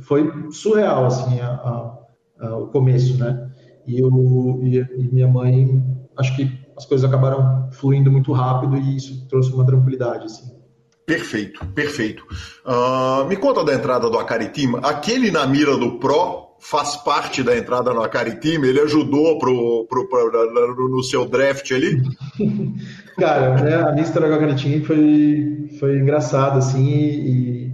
[0.00, 3.50] foi surreal assim a, a, a, o começo, né?
[3.86, 5.82] E, eu, e, e, minha mãe,
[6.16, 10.58] acho que as coisas acabaram fluindo muito rápido e isso trouxe uma tranquilidade assim.
[11.06, 12.22] Perfeito, perfeito.
[12.66, 14.76] Uh, me conta da entrada do Akari Team.
[14.82, 18.64] Aquele na mira do Pro faz parte da entrada no Akari Team?
[18.64, 22.02] Ele ajudou pro, pro, pro, no seu draft ali?
[23.18, 27.72] Cara, né, a minha história com o Team foi, foi engraçada, assim, e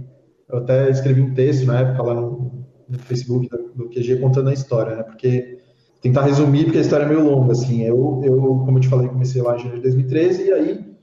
[0.49, 4.49] eu até escrevi um texto na época lá no, no Facebook do, do QG contando
[4.49, 5.03] a história, né?
[5.03, 5.59] Porque
[6.01, 7.83] tentar resumir, porque a história é meio longa, assim.
[7.83, 10.95] Eu, eu como eu te falei, comecei lá em janeiro de 2013 e aí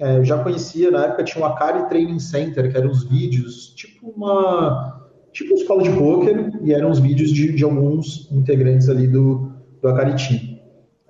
[0.00, 3.74] é, eu já conhecia, na época tinha o Akari Training Center, que eram uns vídeos,
[3.74, 4.97] tipo uma
[5.38, 9.88] tipo escola de poker, e eram os vídeos de, de alguns integrantes ali do, do
[9.88, 10.58] Akari Team.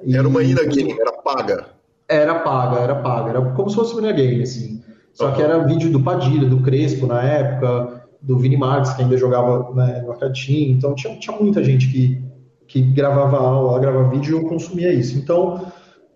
[0.05, 1.67] E, era uma ina game, era paga?
[2.07, 4.83] Era paga, era paga, era como se fosse uma game, assim.
[5.15, 5.35] Só uhum.
[5.35, 9.75] que era vídeo do Padilha, do Crespo na época, do Vini Marques, que ainda jogava
[9.75, 12.23] né, no Team, então tinha, tinha muita gente que,
[12.67, 15.17] que gravava aula, gravava vídeo e eu consumia isso.
[15.17, 15.73] Então,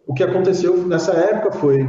[0.07, 1.89] o que aconteceu nessa época foi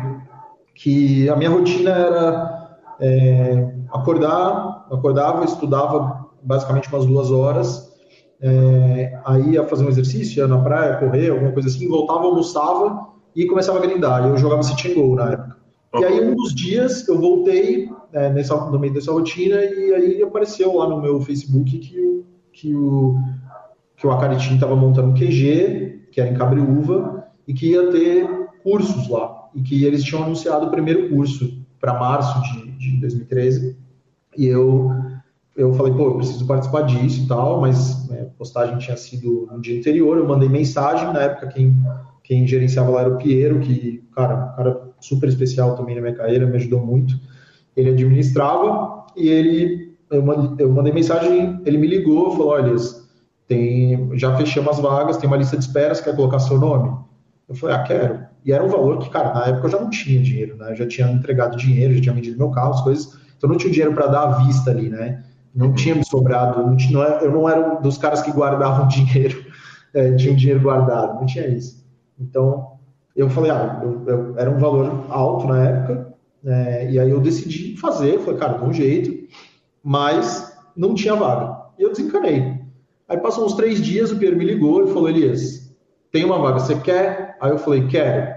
[0.73, 2.62] que a minha rotina era
[2.99, 7.93] é, acordar, acordava, estudava basicamente umas duas horas,
[8.41, 13.07] é, aí ia fazer um exercício, ia na praia, correr, alguma coisa assim, voltava, almoçava
[13.35, 14.27] e começava a grindar.
[14.27, 15.57] Eu jogava City Go na época.
[15.95, 20.21] E aí, um dos dias, eu voltei é, nessa, no meio dessa rotina e aí
[20.23, 23.17] apareceu lá no meu Facebook que, que o,
[23.95, 28.27] que o Acaritim estava montando um QG, que era em Cabriúva, e que ia ter
[28.63, 33.75] cursos lá e que eles tinham anunciado o primeiro curso para março de, de 2013.
[34.37, 34.89] E eu,
[35.53, 39.49] eu falei, pô, eu preciso participar disso e tal, mas né, a postagem tinha sido
[39.51, 40.17] no dia anterior.
[40.17, 41.75] Eu mandei mensagem, na época quem,
[42.23, 46.15] quem gerenciava lá era o Piero, que, cara, um cara super especial também na minha
[46.15, 47.19] carreira, me ajudou muito.
[47.75, 52.73] Ele administrava e ele, eu mandei, mensagem, ele me ligou, falou, olha,
[53.45, 56.97] tem, já fechamos as vagas, tem uma lista de espera, você quer colocar seu nome?
[57.49, 58.32] Eu falei, ah, quero.
[58.45, 60.71] E era um valor que, cara, na época eu já não tinha dinheiro, né?
[60.71, 63.17] Eu já tinha entregado dinheiro, já tinha vendido meu carro, as coisas.
[63.37, 65.23] Então não tinha dinheiro para dar à vista ali, né?
[65.55, 65.73] Não uhum.
[65.73, 66.65] tinha me sobrado.
[66.65, 69.45] Não tinha, é, eu não era um dos caras que guardavam dinheiro,
[69.93, 71.85] é, tinha dinheiro guardado, não tinha isso.
[72.19, 72.73] Então
[73.15, 76.13] eu falei, ah, eu, eu, era um valor alto na época,
[76.45, 78.19] é, e aí eu decidi fazer.
[78.19, 79.27] Falei, cara, dá um jeito,
[79.83, 81.63] mas não tinha vaga.
[81.77, 82.61] E eu desencanei.
[83.07, 85.71] Aí passou uns três dias, o Pierre me ligou e falou, Elias,
[86.11, 87.32] tem uma vaga, você quer?
[87.43, 88.35] Aí eu falei, quero.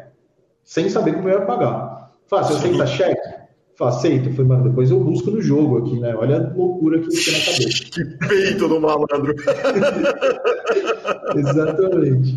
[0.65, 2.11] Sem saber como eu ia pagar.
[2.27, 3.37] Fala, você aceita cheque?
[3.79, 3.93] Eu
[4.33, 6.13] falei, mano, depois eu busco no jogo aqui, né?
[6.17, 7.85] Olha a loucura que você na cabeça.
[7.93, 9.33] que peito do malandro.
[11.37, 12.37] Exatamente.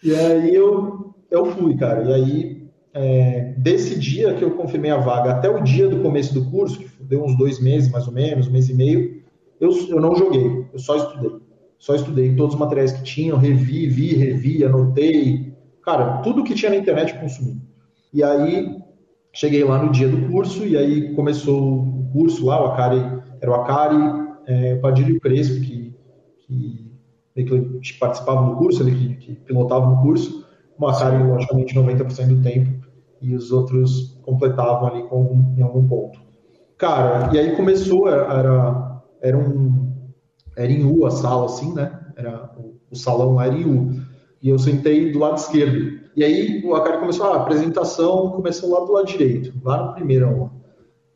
[0.00, 2.04] E aí eu, eu fui, cara.
[2.04, 6.32] E aí, é, desse dia que eu confirmei a vaga até o dia do começo
[6.32, 9.24] do curso, que deu uns dois meses mais ou menos, um mês e meio,
[9.60, 11.32] eu, eu não joguei, eu só estudei.
[11.80, 15.55] Só estudei todos os materiais que tinham, revi, vi, revi, anotei.
[15.86, 17.62] Cara, tudo que tinha na internet consumi.
[18.12, 18.76] E aí,
[19.32, 23.00] cheguei lá no dia do curso, e aí começou o curso lá, o Akari,
[23.40, 23.96] era o Akari,
[24.48, 25.94] é, o Padilha e o Crespo, que,
[26.40, 26.90] que,
[27.80, 30.44] que participavam do curso, ele que, que pilotavam no curso.
[30.76, 32.84] O Akari, logicamente, 90% do tempo,
[33.22, 36.20] e os outros completavam ali com, em algum ponto.
[36.76, 39.86] Cara, e aí começou, era, era um
[40.56, 42.00] era em U a sala, assim, né?
[42.16, 43.95] Era, o, o salão lá era em U.
[44.46, 45.98] E eu sentei do lado esquerdo.
[46.14, 49.92] E aí o Akari começou, ah, a apresentação começou lá do lado direito, lá na
[49.92, 50.52] primeira aula.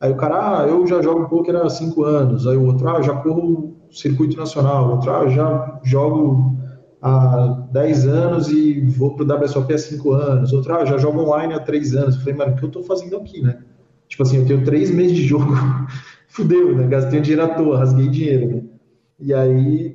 [0.00, 2.44] Aí o cara, ah, eu já jogo poker há cinco anos.
[2.48, 4.88] Aí o outro, ah, já corro circuito nacional.
[4.88, 6.56] O outro, ah, já jogo
[7.00, 10.52] há 10 anos e vou pro WSOP há 5 anos.
[10.52, 12.16] Outro, ah, já jogo online há 3 anos.
[12.16, 13.60] Eu falei, mano, o que eu tô fazendo aqui, né?
[14.08, 15.54] Tipo assim, eu tenho 3 meses de jogo,
[16.26, 16.88] fudeu, né?
[16.88, 18.62] Gastei dinheiro à toa, rasguei dinheiro, né?
[19.20, 19.89] E aí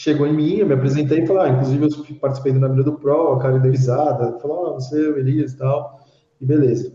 [0.00, 2.92] chegou em mim, eu me apresentei e falei, ah, inclusive eu participei do Namiro do
[2.94, 6.00] Pro, a cara deu risada, falou, ah, você, o Elias e tal,
[6.40, 6.90] e beleza.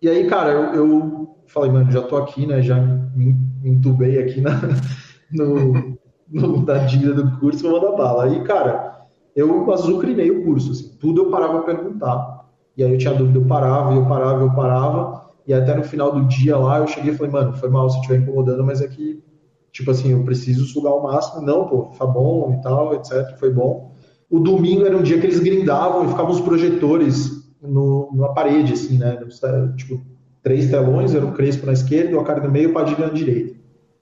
[0.00, 2.62] E aí, cara, eu, eu falei, mano, já tô aqui, né?
[2.62, 4.52] Já me, me entubei aqui na,
[5.30, 5.98] no,
[6.30, 8.24] no, na dívida do curso, vou mandar bala.
[8.24, 9.04] Aí, cara,
[9.34, 12.46] eu azucrinei o curso, assim, tudo eu parava a perguntar.
[12.74, 15.26] E aí eu tinha dúvida, eu parava, eu parava, eu parava.
[15.46, 17.96] E até no final do dia lá, eu cheguei e falei, mano, foi mal se
[17.96, 19.22] estiver incomodando, mas é que,
[19.76, 21.42] tipo assim, eu preciso sugar o máximo.
[21.42, 23.38] Não, pô, tá bom e tal, etc.
[23.38, 23.92] Foi bom.
[24.30, 28.72] O domingo era um dia que eles grindavam e ficavam os projetores no, na parede,
[28.72, 29.18] assim, né?
[29.76, 30.00] Tipo,
[30.42, 33.12] três telões, era o Crespo na esquerda, o Acari no meio e o Padilha na
[33.12, 33.54] direita.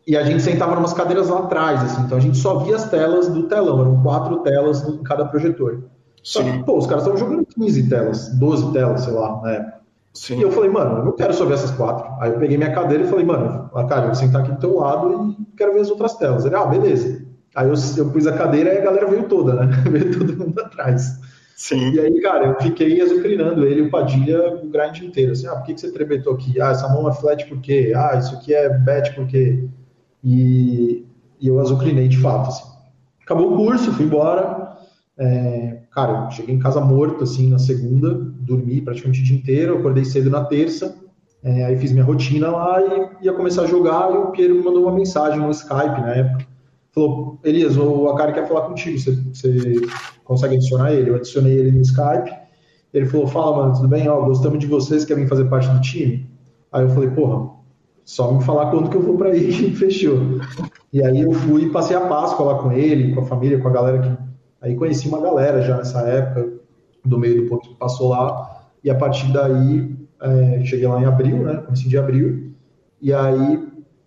[0.06, 2.76] E a gente sentava em umas cadeiras lá atrás, assim, então a gente só via
[2.76, 5.84] as telas do telão, eram quatro telas em cada projetor.
[6.22, 9.84] Só que, pô, os caras estavam jogando 15 telas, 12 telas, sei lá, na época.
[10.14, 10.38] Sim.
[10.38, 12.08] E eu falei, mano, eu não quero só ver essas quatro.
[12.20, 14.76] Aí eu peguei minha cadeira e falei, mano, cara, eu vou sentar aqui do teu
[14.76, 16.44] lado e quero ver as outras telas.
[16.44, 17.26] Ele, ah, beleza.
[17.54, 19.66] Aí eu, eu pus a cadeira e a galera veio toda, né?
[19.90, 21.18] veio todo mundo atrás.
[21.56, 21.92] Sim.
[21.92, 25.32] E aí, cara, eu fiquei azucrinando ele e o Padilha o grind inteiro.
[25.32, 26.60] Assim, ah, por que, que você trebetou aqui?
[26.60, 27.92] Ah, essa mão é flat por quê?
[27.96, 29.68] Ah, isso aqui é bet por quê?
[30.22, 31.04] E,
[31.40, 32.48] e eu azucrinei de fato.
[32.48, 32.64] Assim.
[33.22, 34.76] Acabou o curso, fui embora.
[35.16, 40.05] É, cara, cheguei em casa morto, assim, na segunda, dormi praticamente o dia inteiro, acordei
[40.05, 40.97] cedo na terça,
[41.42, 44.62] é, aí fiz minha rotina lá e ia começar a jogar, e o Piero me
[44.62, 46.47] mandou uma mensagem no Skype na época,
[46.92, 49.80] falou, Elias, o Akari quer falar contigo, você, você
[50.24, 51.11] consegue adicionar ele?
[51.11, 52.32] Eu adicionei ele no Skype,
[52.92, 54.09] ele falou, fala, mano, tudo bem?
[54.09, 56.30] Ó, gostamos de vocês, quer vir fazer parte do time?
[56.72, 57.51] Aí eu falei, porra,
[58.05, 60.18] só me falar quando que eu vou para aí, fechou.
[60.92, 63.72] E aí eu fui, passei a Páscoa lá com ele, com a família, com a
[63.72, 64.24] galera que.
[64.61, 66.55] Aí conheci uma galera já nessa época,
[67.05, 71.05] do meio do ponto que passou lá, e a partir daí é, cheguei lá em
[71.05, 71.62] abril, né?
[71.64, 72.52] Comecei de abril,
[73.00, 73.62] e aí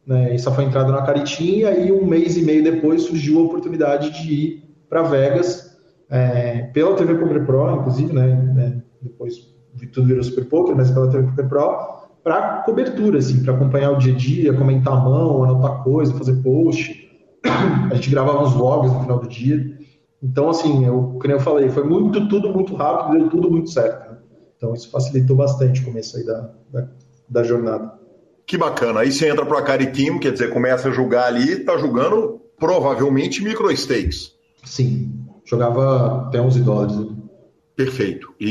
[0.06, 3.40] né, essa foi a entrada na Caritim, e aí um mês e meio depois surgiu
[3.40, 5.78] a oportunidade de ir para Vegas,
[6.10, 8.36] é, pela TV Poker Pro, inclusive, né?
[8.56, 9.56] né depois
[9.92, 13.98] tudo virou Super Poker, mas pela TV Poker Pro, para cobertura, assim, para acompanhar o
[13.98, 17.08] dia a dia, comentar a mão, anotar coisa, fazer post.
[17.92, 19.77] A gente gravava uns vlogs no final do dia.
[20.22, 24.12] Então, assim, eu, como eu falei, foi muito, tudo muito rápido, deu tudo muito certo.
[24.12, 24.18] Né?
[24.56, 26.88] Então, isso facilitou bastante o começo aí da, da,
[27.30, 27.94] da jornada.
[28.46, 29.02] Que bacana.
[29.02, 33.44] Aí você entra para a Caritim, quer dizer, começa a jogar ali, tá jogando provavelmente
[33.44, 34.34] micro stakes.
[34.64, 35.12] Sim,
[35.46, 36.98] jogava até 11 dólares.
[36.98, 37.18] Né?
[37.76, 38.34] Perfeito.
[38.40, 38.48] E,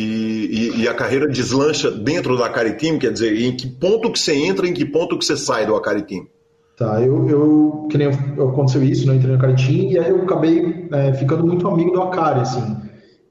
[0.76, 4.32] e, e, a carreira deslancha dentro da Acaritim, quer dizer, em que ponto que você
[4.32, 6.28] entra, em que ponto que você sai do Acaritim?
[6.77, 10.87] Tá, eu, eu que nem aconteceu isso, né, entrei no Acaritim, e aí eu acabei
[10.93, 12.77] é, ficando muito amigo do Acari, assim,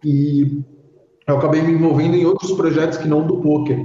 [0.04, 0.64] e
[1.28, 3.78] eu acabei me envolvendo em outros projetos que não do poker.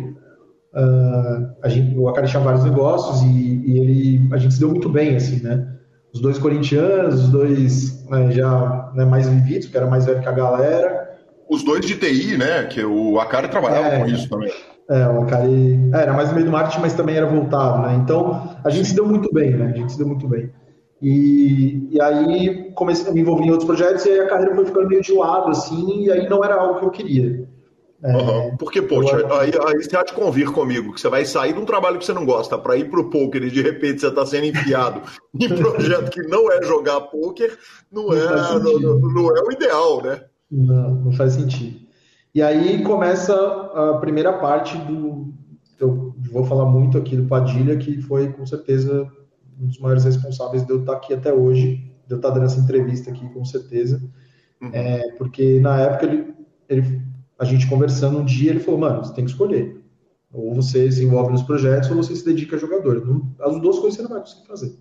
[0.72, 4.70] Uh, a gente, o Acari tinha vários negócios e, e, ele, a gente se deu
[4.70, 5.66] muito bem, assim, né,
[6.12, 10.28] os dois corintianos, os dois né, já né, mais vividos, que era mais velho que
[10.28, 11.00] a galera,
[11.50, 12.64] os dois de TI, né?
[12.64, 14.52] Que o Akari trabalhava é, com isso também.
[14.90, 18.00] É, o Akari é, era mais no meio do marketing, mas também era voltado, né?
[18.02, 19.72] Então a gente se deu muito bem, né?
[19.72, 20.50] A gente se deu muito bem.
[21.00, 24.66] E, e aí comecei a me envolver em outros projetos e aí a carreira foi
[24.66, 27.48] ficando meio de lado, assim, e aí não era algo que eu queria.
[28.02, 28.56] É, uhum.
[28.56, 29.32] Porque, poxa, eu...
[29.34, 32.04] aí, aí você há de convir comigo que você vai sair de um trabalho que
[32.04, 35.02] você não gosta para ir pro poker e de repente você está sendo enfiado
[35.38, 37.56] em projeto que não é jogar poker,
[37.92, 40.22] não, não é, não, não, é o ideal, né?
[40.50, 41.89] Não, não faz sentido.
[42.34, 45.34] E aí começa a primeira parte do.
[45.78, 49.10] Eu vou falar muito aqui do Padilha, que foi com certeza
[49.58, 52.60] um dos maiores responsáveis de eu estar aqui até hoje, de eu estar dando essa
[52.60, 54.00] entrevista aqui, com certeza.
[54.60, 54.70] Uhum.
[54.72, 56.34] É, porque na época ele,
[56.68, 57.02] ele,
[57.38, 59.80] a gente conversando um dia, ele falou: mano, você tem que escolher.
[60.32, 63.24] Ou você se envolve nos projetos, ou você se dedica a jogador.
[63.40, 64.78] As duas coisas você não vai conseguir fazer.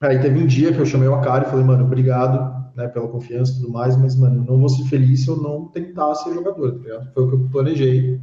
[0.00, 3.08] Aí teve um dia que eu chamei o Akari e falei: mano, obrigado né, pela
[3.08, 6.14] confiança e tudo mais, mas, mano, eu não vou ser feliz se eu não tentar
[6.16, 7.12] ser jogador, tá ligado?
[7.12, 8.20] Foi o que eu planejei.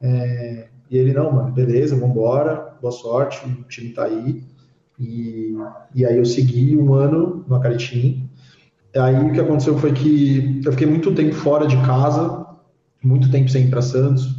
[0.00, 4.42] É, e ele, não, mano, beleza, vambora, boa sorte, o time tá aí.
[4.98, 5.56] E,
[5.94, 8.28] e aí eu segui um ano no Acaritim.
[8.96, 12.44] Aí o que aconteceu foi que eu fiquei muito tempo fora de casa,
[13.02, 14.36] muito tempo sem ir para Santos,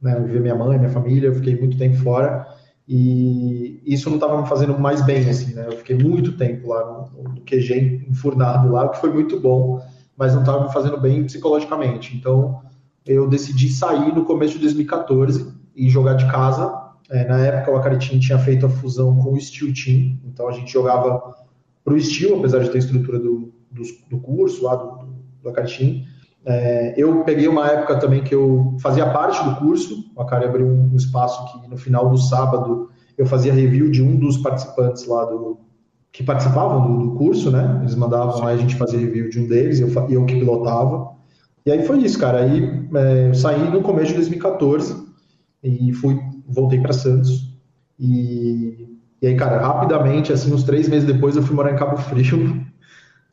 [0.00, 2.46] né, ver minha mãe, minha família, eu fiquei muito tempo fora.
[2.86, 5.66] E isso não estava me fazendo mais bem, assim, né?
[5.66, 9.80] Eu fiquei muito tempo lá no, no QG enfurnado lá, que foi muito bom,
[10.16, 12.16] mas não estava me fazendo bem psicologicamente.
[12.16, 12.62] Então,
[13.04, 16.80] eu decidi sair no começo de 2014 e jogar de casa
[17.10, 20.52] É, na época, o Acaritim tinha feito a fusão com o Steel Team, então a
[20.52, 21.34] gente jogava
[21.84, 25.08] para o Steel, apesar de ter a estrutura do, do, do curso lá do,
[25.42, 26.06] do Acaritim.
[26.44, 30.66] É, eu peguei uma época também que eu fazia parte do curso, o Acari abriu
[30.66, 35.24] um, espaço que no final do sábado eu fazia review de um dos participantes lá
[35.24, 35.58] do
[36.10, 37.78] que participavam do, do curso, né?
[37.80, 38.42] Eles mandavam Sim.
[38.42, 41.12] lá a gente fazia review de um deles, eu, eu que pilotava.
[41.64, 42.42] E aí foi isso, cara.
[42.42, 45.06] Aí é, eu saí no começo de 2014
[45.62, 47.50] e fui, voltei para Santos.
[47.98, 48.88] E,
[49.22, 52.62] e, aí, cara, rapidamente, assim, uns três meses depois, eu fui morar em Cabo Frio.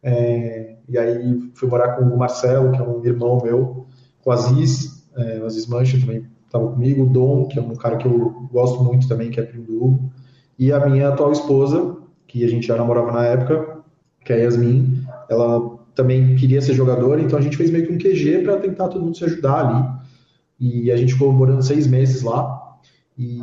[0.01, 3.85] É, e aí fui morar com o Marcelo, que é um irmão meu,
[4.21, 7.75] com o Aziz, é, o Aziz Mancha também estava comigo, o Dom, que é um
[7.75, 10.11] cara que eu gosto muito também, que é primo do Hugo,
[10.57, 11.97] e a minha atual esposa,
[12.27, 13.79] que a gente já namorava na época,
[14.25, 17.93] que é a Yasmin, ela também queria ser jogadora, então a gente fez meio que
[17.93, 19.99] um QG para tentar todo mundo se ajudar ali.
[20.59, 22.77] E a gente ficou morando seis meses lá.
[23.17, 23.39] E,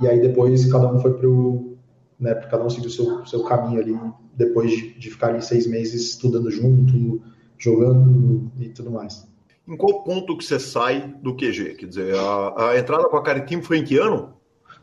[0.00, 1.76] e aí depois cada um foi pro.
[2.18, 3.98] Né, cada um seguiu o seu, seu caminho ali,
[4.36, 7.20] depois de, de ficar ali seis meses estudando junto,
[7.58, 9.26] jogando e tudo mais.
[9.66, 11.76] Em qual ponto que você sai do QG?
[11.76, 14.34] Quer dizer, a, a entrada com a Caritim foi em que ano?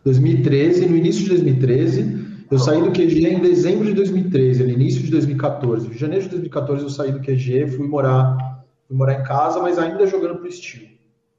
[0.03, 2.31] 2013, no início de 2013.
[2.49, 5.87] Eu saí do QG em dezembro de 2013, no início de 2014.
[5.87, 9.77] Em janeiro de 2014 eu saí do QG, fui morar, fui morar em casa, mas
[9.77, 10.89] ainda jogando pro Steel.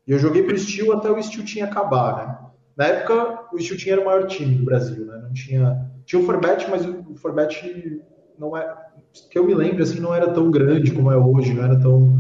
[0.06, 2.38] E eu joguei pro Steel até o Steel tinha acabar, né?
[2.76, 5.20] Na época, o Steel tinha era o maior time do Brasil, né?
[5.22, 5.90] Não tinha...
[6.06, 8.00] Tinha o Forbet, mas o Forbet
[8.38, 8.74] não é...
[9.30, 12.18] Que eu me lembro, assim, não era tão grande como é hoje, não era tão,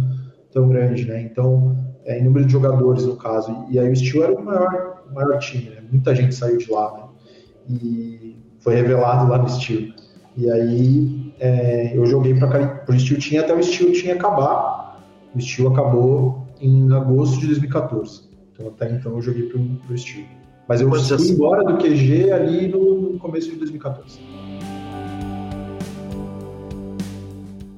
[0.52, 1.22] tão grande, né?
[1.22, 3.64] Então, é, em número de jogadores, no caso.
[3.70, 5.82] E aí o Steel era o maior, o maior time, né?
[5.90, 7.78] Muita gente saiu de lá, né?
[7.80, 9.92] E foi revelado lá no Steel.
[10.36, 15.02] E aí é, eu joguei para o Steel tinha até o Steel tinha acabar.
[15.34, 18.30] O Steel acabou em agosto de 2014.
[18.52, 19.58] Então até então eu joguei para
[19.92, 20.26] o Steel.
[20.68, 24.20] Mas eu fui embora do QG ali no, no começo de 2014.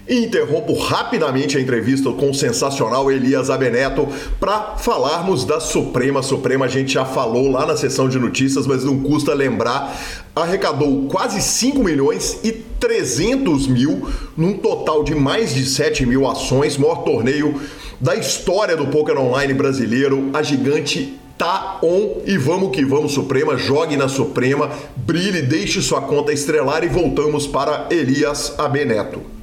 [0.08, 4.06] Interrompo rapidamente a entrevista com o sensacional Elias Abeneto
[4.38, 6.22] para falarmos da Suprema.
[6.22, 9.98] Suprema a gente já falou lá na sessão de notícias, mas não custa lembrar.
[10.36, 16.76] Arrecadou quase 5 milhões e 300 mil, num total de mais de 7 mil ações,
[16.76, 17.58] maior torneio
[17.98, 20.28] da história do poker online brasileiro.
[20.34, 26.02] A gigante tá on e vamos que vamos Suprema, jogue na Suprema, brilhe, deixe sua
[26.02, 29.33] conta estrelar e voltamos para Elias Abeneto.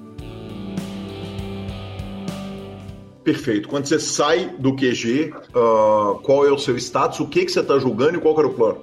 [3.23, 3.69] Perfeito.
[3.69, 7.19] Quando você sai do QG, uh, ah, qual é o seu status?
[7.19, 8.79] O que, que você está julgando e qual era o plano?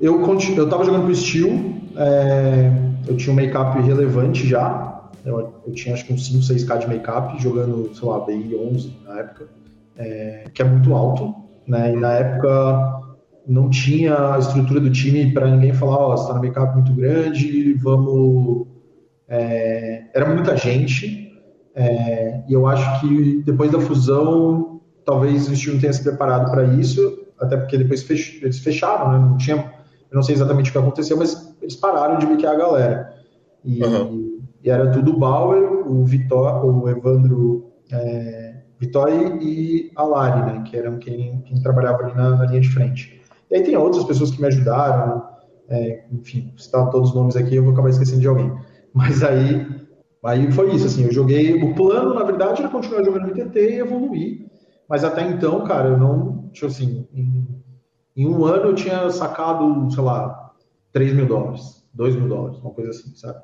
[0.00, 2.70] Eu eu estava jogando pro Steel, é,
[3.08, 5.10] eu tinha um make-up relevante já.
[5.24, 8.92] Eu, eu, tinha acho que uns 5, 6k de make-up, jogando, sei lá, BI 11
[9.04, 9.48] na época,
[9.96, 11.34] é, que é muito alto,
[11.66, 11.94] né?
[11.94, 13.02] E na época
[13.46, 16.74] não tinha a estrutura do time para ninguém falar, ó, oh, você tá no make-up
[16.74, 18.66] muito grande, vamos.
[19.28, 21.25] É, era muita gente,
[21.76, 26.64] é, e eu acho que depois da fusão, talvez o não tenha se preparado para
[26.64, 29.18] isso, até porque depois fech, eles fecharam, né?
[29.18, 32.58] Não tinha, eu não sei exatamente o que aconteceu, mas eles pararam de biquear a
[32.58, 33.14] galera.
[33.62, 34.40] E, uhum.
[34.64, 40.64] e era tudo o Bauer, o Vitor, o Evandro é, Vitória e a Lari, né?
[40.66, 43.20] Que eram quem, quem trabalhava ali na, na, linha de frente.
[43.50, 45.22] E aí tem outras pessoas que me ajudaram,
[45.68, 48.50] é, enfim, citar todos os nomes aqui, eu vou acabar esquecendo de alguém.
[48.94, 49.85] Mas aí
[50.26, 51.62] Aí foi isso, assim, eu joguei.
[51.62, 54.46] O plano, na verdade, era continuar jogando MTT e evoluir.
[54.88, 56.48] Mas até então, cara, eu não.
[56.52, 57.46] Tipo assim, em,
[58.16, 60.52] em um ano eu tinha sacado, sei lá,
[60.92, 63.40] 3 mil dólares, 2 mil dólares, uma coisa assim, sabe?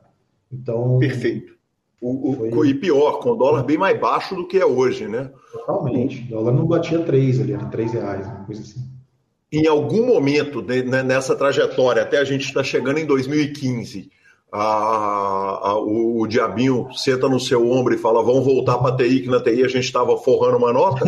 [0.50, 0.98] Então.
[0.98, 1.52] Perfeito.
[2.00, 2.68] O, o, foi...
[2.70, 5.30] E pior, com o dólar bem mais baixo do que é hoje, né?
[5.52, 6.24] Totalmente.
[6.24, 8.80] O dólar não batia 3 ali, era 3 reais, uma coisa assim.
[9.52, 14.10] Em algum momento de, né, nessa trajetória, até a gente está chegando em 2015
[14.52, 18.96] a, a, o, o, diabinho senta no seu ombro e fala: vamos voltar para a
[18.96, 21.06] TI, que na TI a gente estava forrando uma nota?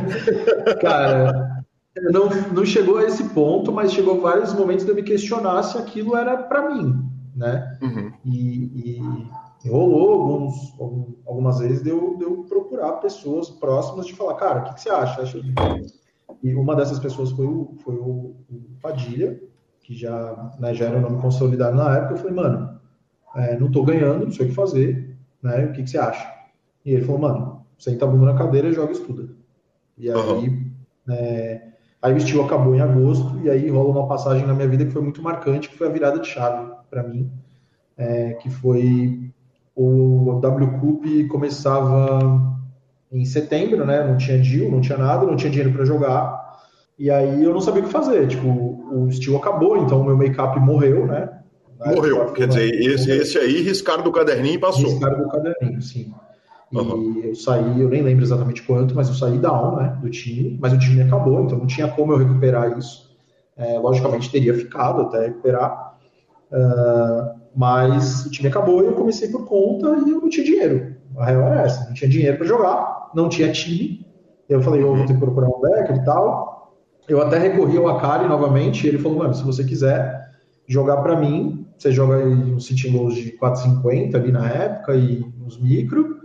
[0.80, 1.62] Cara,
[2.10, 5.76] não, não chegou a esse ponto, mas chegou vários momentos de eu me questionar se
[5.76, 7.04] aquilo era para mim,
[7.36, 7.78] né?
[7.82, 8.12] Uhum.
[8.24, 8.98] E,
[9.64, 10.54] e, rolou alguns,
[11.26, 14.80] algumas vezes de eu, de eu, procurar pessoas próximas de falar: cara, o que, que
[14.80, 15.22] você acha?
[16.42, 19.38] E uma dessas pessoas foi o, foi o, o Padilha
[19.82, 22.80] que já, né, já era um nome consolidado na época, eu falei, mano,
[23.34, 25.64] é, não tô ganhando, não sei o que fazer, né?
[25.64, 26.30] O que, que você acha?
[26.84, 29.28] E ele falou, mano, senta a bunda na cadeira e joga estuda.
[29.96, 30.70] E aí, uhum.
[31.08, 31.62] é,
[32.00, 34.90] aí o estilo acabou em agosto, e aí rola uma passagem na minha vida que
[34.90, 37.30] foi muito marcante, que foi a virada de chave para mim,
[37.96, 39.32] é, que foi
[39.74, 42.52] o W Cup começava
[43.10, 44.06] em setembro, né?
[44.06, 46.51] Não tinha deal, não tinha nada, não tinha dinheiro para jogar.
[46.98, 48.26] E aí eu não sabia o que fazer.
[48.28, 51.28] Tipo, o estilo acabou, então o meu make-up morreu, né?
[51.84, 52.32] Morreu.
[52.32, 54.90] Quer dizer, esse, esse aí riscaram do caderninho e passou.
[54.90, 56.12] Riscaram do caderninho, sim.
[56.70, 57.20] E uhum.
[57.22, 60.72] eu saí, eu nem lembro exatamente quanto, mas eu saí down, né, do time, mas
[60.72, 63.14] o time acabou, então não tinha como eu recuperar isso.
[63.56, 65.98] É, logicamente teria ficado até recuperar,
[66.50, 70.96] uh, mas o time acabou e eu comecei por conta e eu não tinha dinheiro.
[71.18, 74.06] A real era essa, não tinha dinheiro para jogar, não tinha time.
[74.48, 76.51] Eu falei, eu vou ter que procurar um backer e tal.
[77.12, 80.30] Eu até recorri ao Akari novamente, e ele falou, mano, se você quiser
[80.66, 85.22] jogar para mim, você joga aí uns sitting goals de 4,50 ali na época e
[85.44, 86.16] uns micro,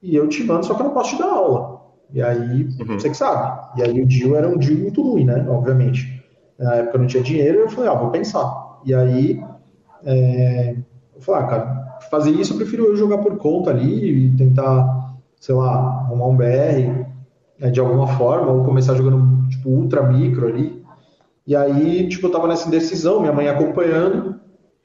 [0.00, 1.80] e eu te mando, só que eu não posso te dar aula.
[2.12, 2.96] E aí, uhum.
[2.96, 3.80] você que sabe.
[3.80, 5.44] E aí o deal era um deal muito ruim, né?
[5.48, 6.24] Obviamente.
[6.56, 8.80] Na época eu não tinha dinheiro, eu falei, ah, vou pensar.
[8.84, 9.42] E aí,
[10.04, 10.76] é...
[11.16, 15.16] eu falei, ah, cara, fazer isso eu prefiro eu jogar por conta ali e tentar,
[15.40, 17.04] sei lá, arrumar um BR
[17.58, 19.35] né, de alguma forma, ou começar jogando,
[19.66, 20.84] tipo, ultra micro ali.
[21.46, 24.36] E aí, tipo, eu tava nessa indecisão, minha mãe acompanhando,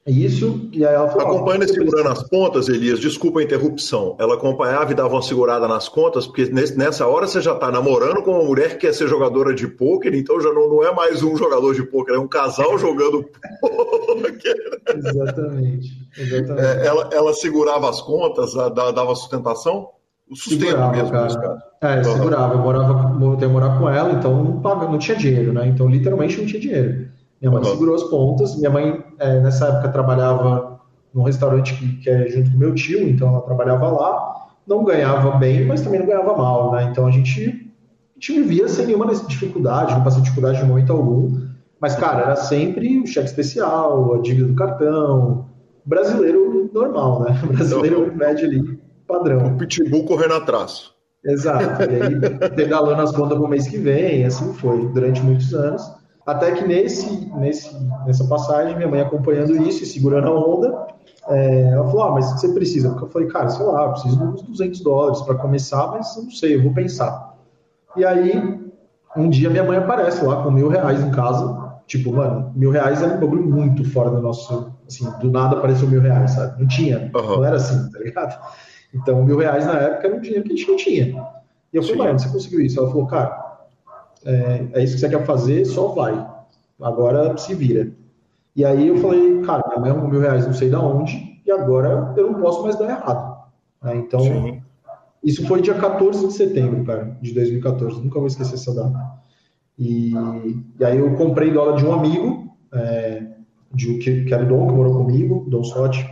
[0.06, 1.28] isso, e aí ela falou.
[1.28, 4.16] Acompanhando e segurando as pontas, Elias, desculpa a interrupção.
[4.20, 8.24] Ela acompanhava e dava uma segurada nas contas, porque nessa hora você já está namorando
[8.24, 11.22] com uma mulher que quer ser jogadora de pôquer, então já não, não é mais
[11.24, 13.24] um jogador de pôquer, é um casal jogando
[13.62, 14.56] pôquer.
[14.96, 15.90] Exatamente.
[16.18, 16.62] exatamente.
[16.62, 19.90] É, ela, ela segurava as contas, dava sustentação?
[20.32, 21.64] O sustento segurava, mesmo, cara.
[21.82, 22.04] É, uhum.
[22.04, 22.54] segurava.
[22.54, 25.68] Eu morava, eu morar com ela, então não, não tinha dinheiro, né?
[25.68, 27.10] Então literalmente não tinha dinheiro.
[27.42, 27.70] Minha mãe uhum.
[27.70, 28.56] segurou as pontas.
[28.56, 30.80] Minha mãe, é, nessa época, trabalhava
[31.14, 34.36] num restaurante que, que é junto com meu tio, então ela trabalhava lá.
[34.66, 36.88] Não ganhava bem, mas também não ganhava mal, né?
[36.90, 41.42] Então a gente, a gente vivia sem nenhuma dificuldade, não passei dificuldade de momento algum.
[41.82, 45.46] Mas, cara, era sempre o cheque especial, a dívida do cartão.
[45.84, 47.42] Brasileiro normal, né?
[47.52, 48.16] Brasileiro uhum.
[48.16, 48.71] médio ali,
[49.12, 49.48] padrão.
[49.48, 50.92] O pitbull correndo atrás.
[51.24, 51.84] Exato.
[51.84, 55.82] E aí, pedalando as contas para o mês que vem, assim foi, durante muitos anos.
[56.26, 60.88] Até que nesse, nesse, nessa passagem, minha mãe acompanhando isso e segurando a onda,
[61.28, 62.96] é, ela falou: Ah, mas você precisa?
[63.00, 66.24] Eu falei: Cara, sei lá, eu preciso de uns 200 dólares para começar, mas eu
[66.24, 67.36] não sei, eu vou pensar.
[67.96, 68.62] E aí,
[69.16, 71.72] um dia minha mãe aparece lá com mil reais em casa.
[71.88, 74.72] Tipo, mano, mil reais era um bagulho muito fora do nosso.
[74.88, 76.60] Assim, do nada apareceu mil reais, sabe?
[76.60, 77.38] Não tinha, uhum.
[77.38, 78.38] não era assim, tá ligado?
[78.94, 81.28] Então, mil reais na época era um dinheiro que a gente não tinha.
[81.72, 82.80] E eu falei, mãe, você conseguiu isso?
[82.80, 83.60] Ela falou, cara,
[84.26, 86.30] é, é isso que você quer fazer, só vai.
[86.82, 87.92] Agora se vira.
[88.56, 91.52] E aí eu falei, cara, minha mãe arrumou mil reais não sei da onde, e
[91.52, 93.46] agora eu não posso mais dar errado.
[93.82, 93.96] Né?
[93.96, 94.62] Então, Sim.
[95.24, 98.02] isso foi dia 14 de setembro, cara, de 2014.
[98.02, 99.22] Nunca vou esquecer essa data.
[99.80, 100.14] E,
[100.80, 103.26] e aí eu comprei dólar de um amigo, é,
[103.74, 106.08] de, que, que era o Dom, que morou comigo, Dom Sotti.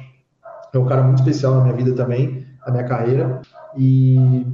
[0.73, 3.41] É um cara muito especial na minha vida também, na minha carreira.
[3.78, 4.45] E,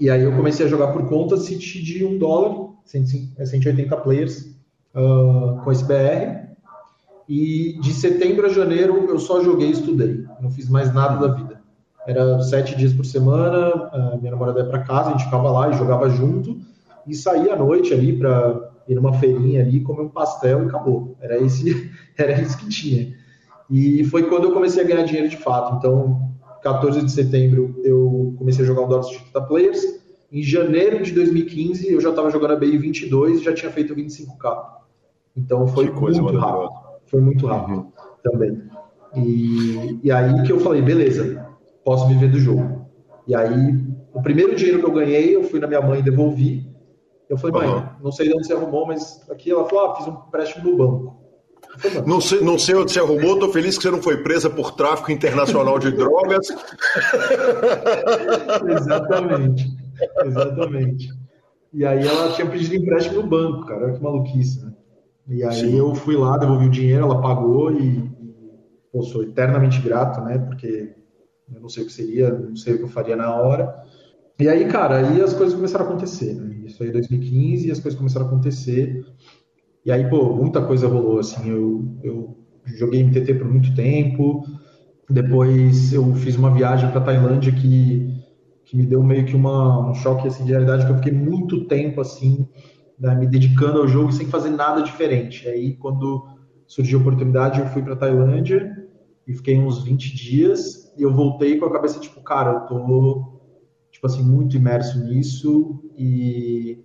[0.00, 4.56] e aí eu comecei a jogar por conta City de um dólar 180 players
[4.94, 6.44] uh, com esse BR.
[7.28, 10.24] E de setembro a janeiro eu só joguei e estudei.
[10.40, 11.62] Não fiz mais nada da vida.
[12.06, 15.78] Era sete dias por semana, minha namorada ia para casa, a gente ficava lá e
[15.78, 16.58] jogava junto.
[17.06, 21.16] E saía à noite ali para ir numa feirinha ali, comer um pastel e acabou.
[21.20, 23.14] Era, esse, era isso que tinha.
[23.70, 25.76] E foi quando eu comecei a ganhar dinheiro de fato.
[25.76, 26.33] Então,
[26.64, 30.02] 14 de setembro eu comecei a jogar o Dota 80 Players.
[30.32, 33.94] Em janeiro de 2015, eu já estava jogando a BI 22 e já tinha feito
[33.94, 34.64] 25K.
[35.36, 36.70] Então foi muito rápido.
[37.04, 37.92] Foi muito rápido uhum.
[38.22, 38.62] também.
[39.14, 41.46] E, e aí que eu falei, beleza,
[41.84, 42.88] posso viver do jogo.
[43.26, 43.78] E aí,
[44.14, 46.66] o primeiro dinheiro que eu ganhei, eu fui na minha mãe e devolvi.
[47.28, 47.86] Eu falei, mãe, uhum.
[48.02, 50.76] não sei de onde você arrumou, mas aqui ela falou, ah, fiz um empréstimo no
[50.78, 51.23] banco.
[52.06, 54.72] Não, sei, não sei onde você arrumou, tô feliz que você não foi presa por
[54.72, 56.48] tráfico internacional de drogas.
[58.68, 59.66] Exatamente.
[60.24, 61.08] Exatamente.
[61.72, 63.86] E aí ela tinha pedido empréstimo no banco, cara.
[63.86, 64.72] Olha que maluquice, né?
[65.28, 65.76] E aí Sim.
[65.76, 68.12] eu fui lá, devolvi o dinheiro, ela pagou e, e
[68.92, 70.38] pô, sou eternamente grato, né?
[70.38, 70.94] Porque
[71.52, 73.74] eu não sei o que seria, não sei o que eu faria na hora.
[74.38, 76.54] E aí, cara, aí as coisas começaram a acontecer, né?
[76.64, 79.04] Isso aí em 2015 e as coisas começaram a acontecer.
[79.84, 81.48] E aí, pô, muita coisa rolou, assim.
[81.50, 82.36] Eu, eu
[82.78, 84.42] joguei MTT por muito tempo.
[85.08, 88.24] Depois eu fiz uma viagem para Tailândia que
[88.64, 91.66] que me deu meio que uma, um choque assim, de realidade, que eu fiquei muito
[91.66, 92.48] tempo assim,
[92.98, 95.46] né, me dedicando ao jogo sem fazer nada diferente.
[95.46, 96.26] Aí, quando
[96.66, 98.74] surgiu a oportunidade, eu fui para Tailândia
[99.26, 103.40] e fiquei uns 20 dias e eu voltei com a cabeça tipo, cara, eu tô
[103.90, 106.78] tipo assim muito imerso nisso e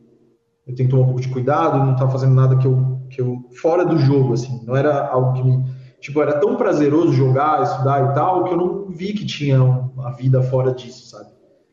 [0.69, 3.19] eu tenho que tomar um pouco de cuidado, não tá fazendo nada que eu que
[3.19, 5.63] eu fora do jogo assim, não era algo que me
[5.99, 10.11] tipo era tão prazeroso jogar, estudar e tal, que eu não vi que tinha uma
[10.11, 11.29] vida fora disso, sabe?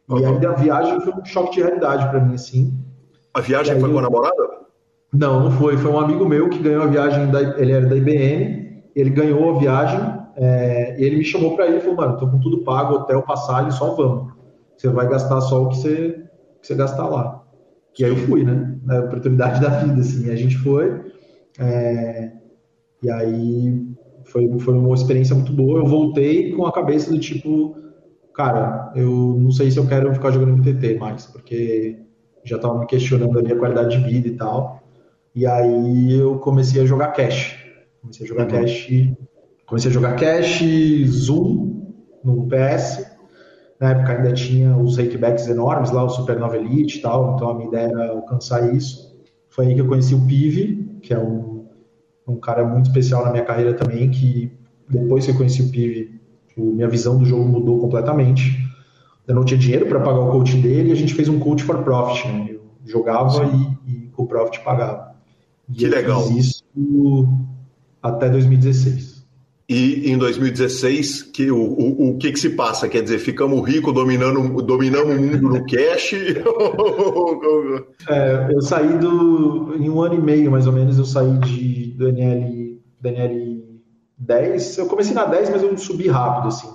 [0.08, 2.72] E ainda a viagem foi um choque de realidade para mim, assim.
[3.34, 4.56] A viagem foi com a namorada?
[5.12, 5.76] Não, não foi.
[5.76, 9.56] Foi um amigo meu que ganhou a viagem, da, ele era da IBM, ele ganhou
[9.56, 10.00] a viagem
[10.36, 13.22] é, e ele me chamou para ir e falou, mano, tô com tudo pago, hotel,
[13.22, 14.32] passagem, só vamos.
[14.76, 16.24] Você vai gastar só o que você,
[16.60, 17.42] que você gastar lá.
[17.98, 18.75] E aí eu fui, né?
[18.86, 20.30] Na oportunidade da vida, assim.
[20.30, 21.12] A gente foi.
[21.58, 22.30] É,
[23.02, 23.86] e aí
[24.24, 25.80] foi, foi uma experiência muito boa.
[25.80, 27.76] Eu voltei com a cabeça do tipo,
[28.34, 31.98] cara, eu não sei se eu quero ficar jogando MTT mais, porque
[32.44, 34.82] já tava me questionando ali a qualidade de vida e tal.
[35.34, 37.58] E aí eu comecei a jogar cash.
[38.00, 38.50] Comecei a jogar uhum.
[38.50, 38.88] cash.
[39.66, 40.62] Comecei a jogar cash,
[41.06, 41.92] Zoom
[42.24, 43.15] no PS.
[43.78, 47.54] Na época ainda tinha os rakebacks enormes lá, o Supernova Elite e tal, então a
[47.54, 49.14] minha ideia era alcançar isso.
[49.48, 51.66] Foi aí que eu conheci o Pive, que é um,
[52.26, 54.52] um cara muito especial na minha carreira também, que
[54.88, 56.20] depois que eu conheci o Pive,
[56.56, 58.64] minha visão do jogo mudou completamente.
[59.26, 61.62] Eu não tinha dinheiro para pagar o coach dele e a gente fez um coach
[61.62, 62.46] for profit, né?
[62.50, 65.14] Eu jogava e, e o profit pagava.
[65.68, 66.22] E que legal.
[66.22, 67.28] Fiz isso
[68.02, 69.15] até 2016.
[69.68, 72.88] E em 2016, que, o, o, o que, que se passa?
[72.88, 76.12] Quer dizer, ficamos ricos dominando, dominamos o mundo no cash?
[78.08, 79.74] é, eu saí do.
[79.76, 83.80] Em um ano e meio, mais ou menos, eu saí de, do NL, do NL
[84.16, 84.78] 10.
[84.78, 86.68] Eu comecei na 10, mas eu subi rápido, assim.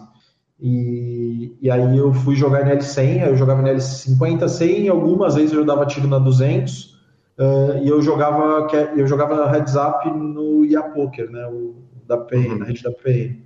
[0.60, 5.54] E, e aí eu fui jogar NL 100, eu jogava NL 50, 100, algumas vezes
[5.54, 6.92] eu dava tiro na 200.
[7.40, 11.76] Uh, e eu jogava eu jogava heads up no IA Poker, né, o,
[12.08, 12.58] da PN, uhum.
[12.60, 13.42] na rede da PN.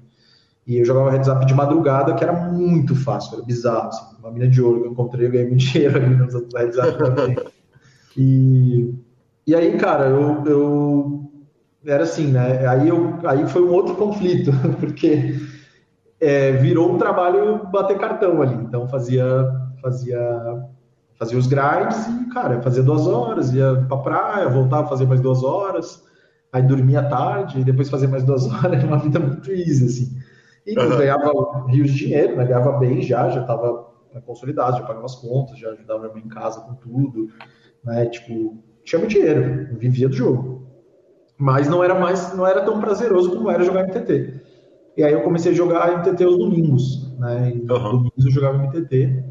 [0.68, 3.89] E eu jogava heads up de madrugada, que era muito fácil, era bizarro.
[3.89, 6.78] Assim, uma mina de ouro que eu encontrei, eu ganhei muito dinheiro ali nos heads
[6.78, 7.36] up da PN.
[8.18, 8.93] E,
[9.45, 11.32] e aí, cara, eu, eu
[11.86, 12.66] era assim, né?
[12.68, 15.39] Aí, eu, aí foi um outro conflito, porque
[16.20, 18.56] é, virou um trabalho bater cartão ali.
[18.56, 19.26] Então fazia,
[19.82, 20.18] fazia
[21.18, 25.22] fazia os grinds e, cara, fazia duas horas, ia pra praia, voltava a fazer mais
[25.22, 26.03] duas horas,
[26.56, 30.18] aí dormia tarde, e depois fazia mais duas horas, uma vida muito easy, assim.
[30.66, 30.97] E uhum.
[30.97, 32.45] ganhava rios de dinheiro, né?
[32.45, 33.93] Ganhava bem já, já tava
[34.26, 37.28] consolidado, já pagava as contas, já ajudava minha mãe em casa com tudo,
[37.84, 38.06] né?
[38.06, 40.66] Tipo, tinha muito dinheiro, vivia do jogo.
[41.38, 44.41] Mas não era mais, não era tão prazeroso como era jogar MTT.
[44.95, 47.51] E aí eu comecei a jogar MTT aos domingos, né?
[47.53, 47.66] E uhum.
[47.66, 49.24] domingos eu jogava MTT.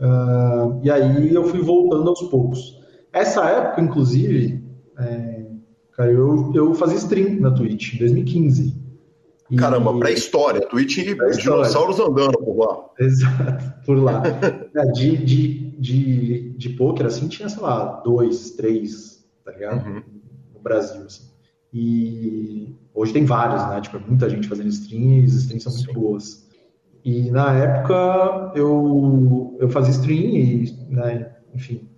[0.00, 2.84] Uh, e aí eu fui voltando aos poucos.
[3.12, 4.62] Essa época, inclusive,
[4.98, 5.46] é,
[5.96, 8.86] cara, eu, eu fazia stream na Twitch, em 2015.
[9.50, 9.56] E...
[9.56, 12.84] Caramba, pré-história, Twitch e dinossauros andando por lá.
[12.98, 14.22] Exato, por lá.
[14.74, 19.86] é, de, de, de, de poker, assim, tinha, sei lá, dois, três, tá ligado?
[19.86, 20.02] Uhum.
[20.54, 21.24] No Brasil, assim.
[21.72, 23.80] E hoje tem vários, né?
[23.80, 25.94] Tipo, é muita gente fazendo streams, as streams são muito Sim.
[25.94, 26.46] boas.
[27.04, 31.88] E na época eu, eu fazia stream e, né, enfim,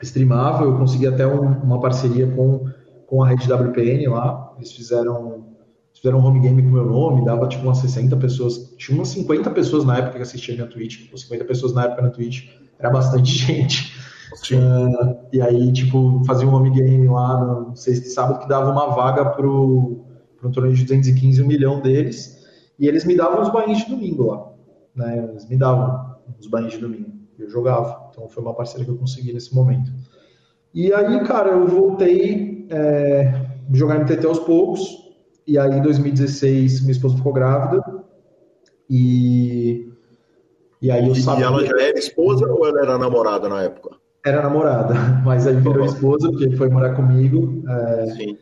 [0.00, 2.68] streamava, eu consegui até um, uma parceria com,
[3.12, 5.44] com a rede WPN lá, eles fizeram,
[5.92, 9.08] fizeram um home game com o meu nome, dava tipo umas 60 pessoas, tinha umas
[9.08, 12.48] 50 pessoas na época que assistiam minha Twitch, tipo, 50 pessoas na época na Twitch,
[12.78, 13.92] era bastante gente.
[14.54, 18.72] Uh, e aí, tipo, fazia um home game lá no sexta e sábado que dava
[18.72, 20.06] uma vaga pro,
[20.38, 22.42] pro torneio de 215, um milhão deles,
[22.78, 24.52] e eles me davam os bains de domingo lá
[24.94, 25.28] né?
[25.30, 27.10] Eles me davam os banhos de domingo.
[27.38, 28.08] Eu jogava.
[28.10, 29.92] Então foi uma parceria que eu consegui nesse momento.
[30.74, 33.32] E aí, cara, eu voltei é,
[33.72, 34.82] jogar MTT aos poucos.
[35.46, 37.82] E aí, em 2016, minha esposa ficou grávida.
[38.88, 39.88] E,
[40.80, 41.44] e aí eu sabia.
[41.44, 43.96] E ela já era esposa ou ela era namorada na época?
[44.24, 44.94] Era namorada,
[45.24, 47.62] mas aí virou esposa, porque foi morar comigo.
[47.68, 48.38] É, Sim.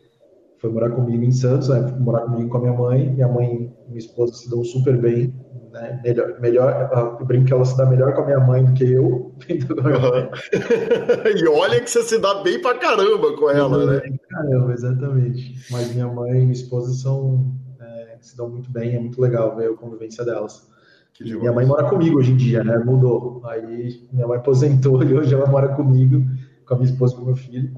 [0.59, 1.79] Foi morar comigo em Santos, né?
[1.99, 3.09] morar comigo com a minha mãe.
[3.09, 5.33] Minha mãe e minha esposa se dão super bem
[5.71, 6.01] né?
[6.03, 8.83] Melhor, melhor, eu brinco que ela se dá melhor com a minha mãe do que
[8.83, 9.33] eu.
[11.35, 14.01] e olha que você se dá bem pra caramba com ela, né?
[14.29, 15.55] Caramba, exatamente.
[15.71, 19.55] Mas minha mãe e minha esposa são, é, se dão muito bem, é muito legal
[19.55, 20.69] ver a convivência delas.
[21.19, 22.77] minha mãe mora comigo hoje em dia, né?
[22.77, 23.41] Mudou.
[23.45, 26.21] Aí minha mãe aposentou e hoje ela mora comigo,
[26.65, 27.71] com a minha esposa e com o meu filho.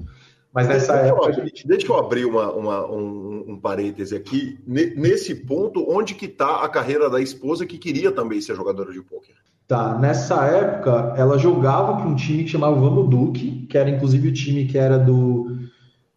[0.54, 1.30] Mas nessa deixa época.
[1.30, 1.66] Eu, gente...
[1.66, 4.60] Deixa eu abrir uma, uma, um, um parêntese aqui.
[4.64, 9.02] Nesse ponto, onde que está a carreira da esposa que queria também ser jogadora de
[9.02, 9.34] pôquer?
[9.66, 14.28] Tá, nessa época ela jogava para um time que chamava Vamos Duque, que era inclusive
[14.28, 15.58] o time que era do,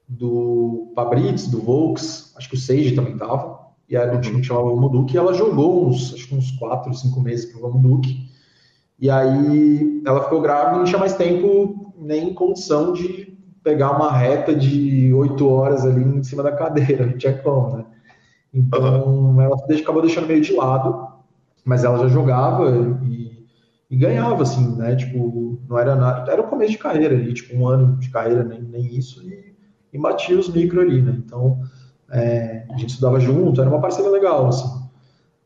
[0.08, 3.58] do Fabritz, do Volks, acho que o Sage também tava,
[3.90, 4.22] e era um uhum.
[4.22, 7.46] time que chamava Vamos Duque, e ela jogou uns, acho que uns 4, 5 meses
[7.46, 8.30] para o Vamos Duque,
[9.00, 13.37] e aí ela ficou grávida e não tinha mais tempo nem condição de
[13.68, 17.86] pegar uma reta de oito horas ali em cima da cadeira, não tinha como, né?
[18.54, 21.08] Então ela acabou deixando meio de lado,
[21.66, 22.72] mas ela já jogava
[23.04, 23.46] e,
[23.90, 24.96] e, ganhava, assim, né?
[24.96, 26.32] Tipo, não era nada.
[26.32, 29.48] Era o começo de carreira ali, tipo, um ano de carreira, nem, nem isso, e
[29.98, 31.16] e batia os micro ali, né?
[31.26, 31.60] Então,
[32.12, 34.70] é, a gente estudava junto, era uma parceria legal, assim.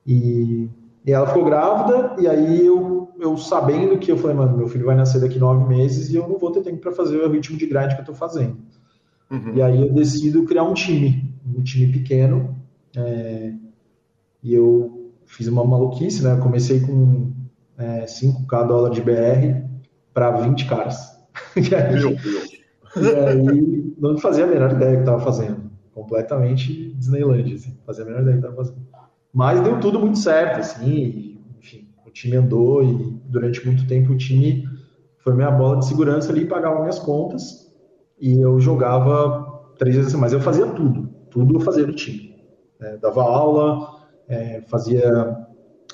[0.05, 0.69] E,
[1.05, 4.87] e ela ficou grávida, e aí eu, eu sabendo que eu falei, mano, meu filho
[4.87, 7.55] vai nascer daqui nove meses e eu não vou ter tempo para fazer o ritmo
[7.55, 8.57] de grind que eu tô fazendo.
[9.29, 9.53] Uhum.
[9.55, 12.55] E aí eu decido criar um time, um time pequeno,
[12.97, 13.53] é,
[14.41, 16.33] e eu fiz uma maluquice, né?
[16.33, 17.31] Eu comecei com
[17.77, 19.69] é, 5k dólar de BR
[20.13, 20.97] para 20 caras.
[21.55, 22.51] e aí, Meu Deus.
[22.97, 25.69] E aí não fazia a menor ideia que estava fazendo.
[25.93, 27.77] Completamente Disneyland, assim.
[27.85, 28.81] Fazia a menor ideia que estava fazendo.
[29.31, 31.30] Mas deu tudo muito certo, assim.
[32.11, 34.67] O time andou e durante muito tempo o time
[35.19, 37.71] foi minha bola de segurança ali, pagava minhas contas
[38.19, 42.35] e eu jogava três vezes mas eu fazia tudo, tudo eu fazia no time.
[42.81, 43.87] É, dava aula,
[44.27, 45.09] é, fazia,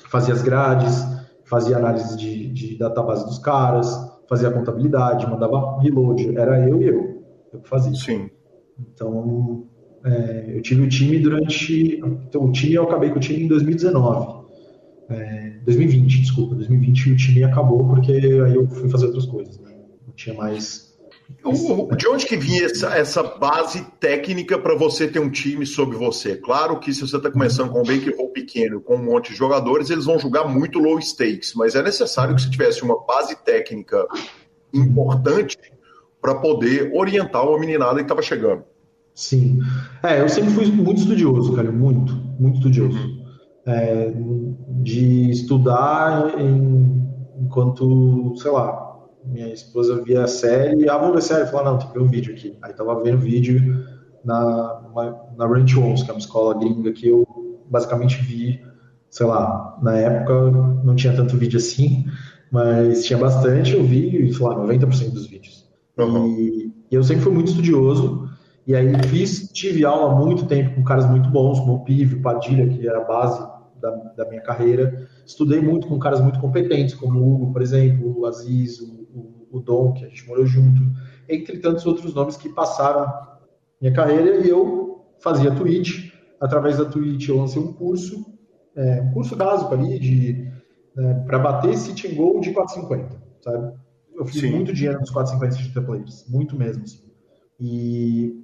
[0.08, 1.06] fazia as grades,
[1.44, 3.88] fazia análise de, de database dos caras,
[4.28, 7.94] fazia contabilidade, mandava reload, era eu e eu, eu que fazia.
[7.94, 8.28] Sim.
[8.76, 9.68] Então,
[10.04, 11.96] é, eu tive o time durante.
[11.98, 14.37] Então, o time eu acabei com o time em 2019.
[15.10, 19.72] É, 2020, desculpa, 2020 o time acabou porque aí eu fui fazer outras coisas, né?
[20.06, 20.88] Não tinha mais
[21.96, 26.36] de onde que vinha essa, essa base técnica para você ter um time sob você?
[26.36, 29.90] Claro que se você está começando com um bankroll pequeno, com um monte de jogadores,
[29.90, 34.06] eles vão jogar muito low stakes, mas é necessário que você tivesse uma base técnica
[34.72, 35.58] importante
[36.20, 38.64] para poder orientar uma meninada que estava chegando.
[39.14, 39.60] Sim.
[40.02, 43.27] É, eu sempre fui muito estudioso, cara, muito, muito estudioso.
[43.68, 44.12] É,
[44.82, 47.06] de estudar em,
[47.38, 51.78] enquanto, sei lá, minha esposa via a série, ah, vamos ver a série, falou, não,
[51.78, 52.56] tem que ver um vídeo aqui.
[52.62, 53.84] Aí tava vendo vídeo
[54.24, 54.80] na,
[55.36, 57.26] na Ranch Homes, que é uma escola gringa que eu
[57.68, 58.62] basicamente vi,
[59.10, 60.50] sei lá, na época
[60.82, 62.06] não tinha tanto vídeo assim,
[62.50, 65.68] mas tinha bastante, eu vi, sei lá, 90% dos vídeos.
[65.98, 66.26] Uhum.
[66.26, 68.30] E, e, eu sempre fui muito estudioso,
[68.66, 72.16] e aí fiz, tive aula há muito tempo com caras muito bons, como o Pive,
[72.16, 75.08] o Padilha, que era a base da, da minha carreira.
[75.26, 78.98] Estudei muito com caras muito competentes, como o Hugo, por exemplo, o Aziz, o
[79.50, 80.82] o Dom, que a gente morou junto,
[81.28, 83.12] entre tantos outros nomes que passaram
[83.80, 86.12] minha carreira e eu fazia Twitch.
[86.40, 88.24] Através da Twitch eu lancei um curso,
[88.76, 90.52] é, um curso básico ali de
[90.96, 93.74] é, para bater City Goal de 450, sabe?
[94.14, 94.50] Eu fiz Sim.
[94.50, 96.82] muito dinheiro nos 450 de players, muito mesmo.
[96.82, 97.04] Assim.
[97.58, 98.34] E,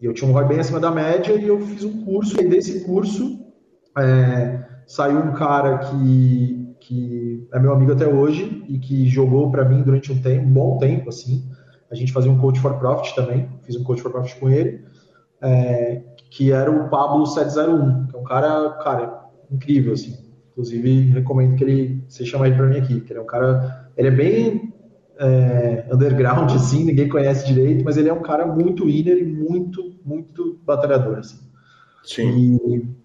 [0.00, 2.48] e, eu tinha um ROI bem acima da média e eu fiz um curso, e
[2.48, 3.38] desse curso
[3.98, 9.64] é, saiu um cara que que é meu amigo até hoje e que jogou para
[9.64, 11.48] mim durante um tempo, um bom tempo, assim.
[11.90, 14.82] A gente fazia um coach for profit também, fiz um coach for profit com ele,
[15.40, 20.16] é, que era o Pablo 701, que é um cara, cara, incrível, assim.
[20.50, 23.92] Inclusive, recomendo que ele se chama ele para mim aqui, que ele é um cara,
[23.96, 24.74] ele é bem
[25.20, 29.94] é, underground, assim, ninguém conhece direito, mas ele é um cara muito winner e muito,
[30.04, 31.38] muito batalhador, assim.
[32.02, 32.58] Sim.
[32.66, 32.99] E,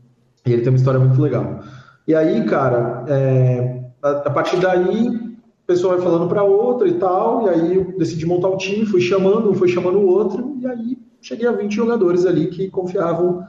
[0.46, 1.62] e ele tem uma história muito legal.
[2.08, 6.94] E aí, cara, é, a, a, partir daí, o pessoal vai falando para outra e
[6.94, 10.56] tal, e aí eu decidi montar o time, fui chamando um, fui chamando o outro,
[10.62, 13.44] e aí cheguei a 20 jogadores ali que confiavam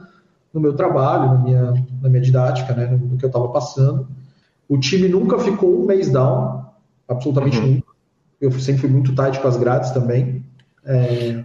[0.51, 4.07] no meu trabalho, na minha, na minha didática, né, no, no que eu estava passando.
[4.67, 6.65] O time nunca ficou um mês down,
[7.07, 7.67] absolutamente uhum.
[7.67, 7.87] nunca.
[8.41, 10.43] Eu sempre fui muito tight com as grades também.
[10.83, 11.43] É,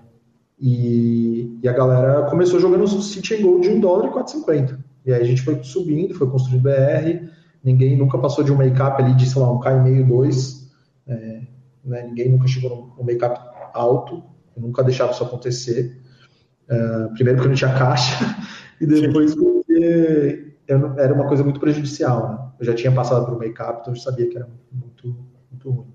[0.59, 4.79] e, e, a galera começou jogando City and Gold de 1 dólar e 4,50.
[5.05, 7.29] E aí a gente foi subindo, foi construindo BR,
[7.63, 10.71] ninguém nunca passou de um make-up ali de, sei lá, um K meio 2,
[11.07, 11.41] é,
[11.85, 13.39] né, ninguém nunca chegou no make-up
[13.75, 14.23] alto,
[14.57, 16.01] eu nunca deixava isso acontecer.
[16.69, 18.37] É, primeiro porque não tinha caixa,
[18.81, 22.29] e depois porque era uma coisa muito prejudicial.
[22.29, 22.49] Né?
[22.61, 25.17] Eu já tinha passado por um make-up, então eu sabia que era muito,
[25.51, 25.93] muito ruim.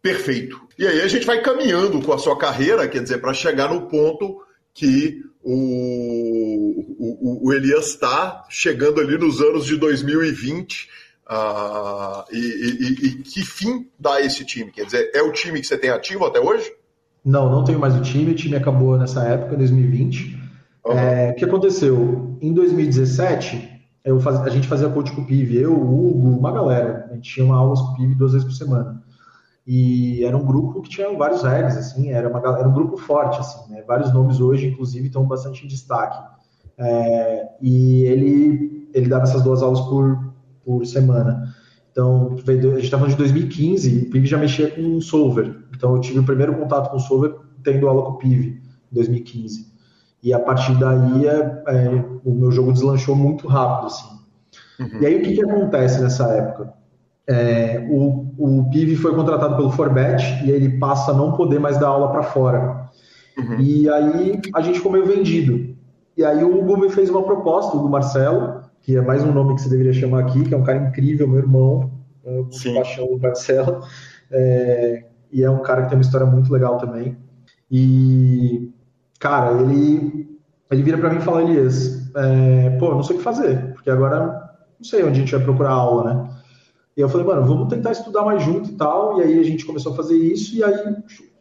[0.00, 0.60] Perfeito.
[0.78, 3.82] E aí a gente vai caminhando com a sua carreira, quer dizer, para chegar no
[3.82, 4.40] ponto
[4.72, 10.84] que o, o, o Elias está chegando ali nos anos de 2020.
[10.84, 14.70] Uh, ah, e, e, e, que fim dá esse time?
[14.70, 16.72] Quer dizer, é o time que você tem ativo até hoje?
[17.24, 18.32] Não, não tenho mais o time.
[18.32, 20.36] O time acabou nessa época, em 2020.
[20.84, 20.92] Uhum.
[20.92, 22.36] É, o que aconteceu?
[22.40, 26.52] Em 2017, eu faz, a gente fazia coach com o PIV, eu, o Hugo, uma
[26.52, 27.08] galera.
[27.10, 29.02] A gente tinha uma aula com o PIV duas vezes por semana.
[29.66, 33.40] E era um grupo que tinha vários regs, assim, era, uma, era um grupo forte,
[33.40, 33.82] assim, né?
[33.82, 36.16] Vários nomes hoje, inclusive, estão bastante em destaque.
[36.78, 40.32] É, e ele, ele dava essas duas aulas por,
[40.64, 41.52] por semana.
[41.90, 45.64] Então, a gente está falando de 2015, o PIV já mexia com o Solver.
[45.74, 48.60] Então, eu tive o primeiro contato com o Solver tendo aula com o PIV,
[48.92, 49.74] em 2015.
[50.22, 54.16] E a partir daí, é, é, o meu jogo deslanchou muito rápido, assim.
[54.78, 55.00] Uhum.
[55.00, 56.72] E aí, o que, que acontece nessa época?
[57.28, 61.78] É, o, o PIV foi contratado pelo Forbet e ele passa a não poder mais
[61.78, 62.88] dar aula para fora.
[63.36, 63.60] Uhum.
[63.60, 65.74] E aí a gente ficou meio vendido.
[66.16, 69.32] E aí o Hugo me fez uma proposta, o Hugo Marcelo, que é mais um
[69.32, 71.90] nome que você deveria chamar aqui, que é um cara incrível, meu irmão,
[72.48, 73.82] de paixão o Marcelo.
[74.30, 77.16] É, e é um cara que tem uma história muito legal também.
[77.70, 78.72] E,
[79.18, 80.38] cara, ele,
[80.70, 83.90] ele vira para mim e fala, Elias, é, pô, não sei o que fazer, porque
[83.90, 84.46] agora
[84.78, 86.35] não sei onde a gente vai procurar aula, né?
[86.96, 89.20] E eu falei, mano, vamos tentar estudar mais junto e tal.
[89.20, 90.96] E aí a gente começou a fazer isso, e aí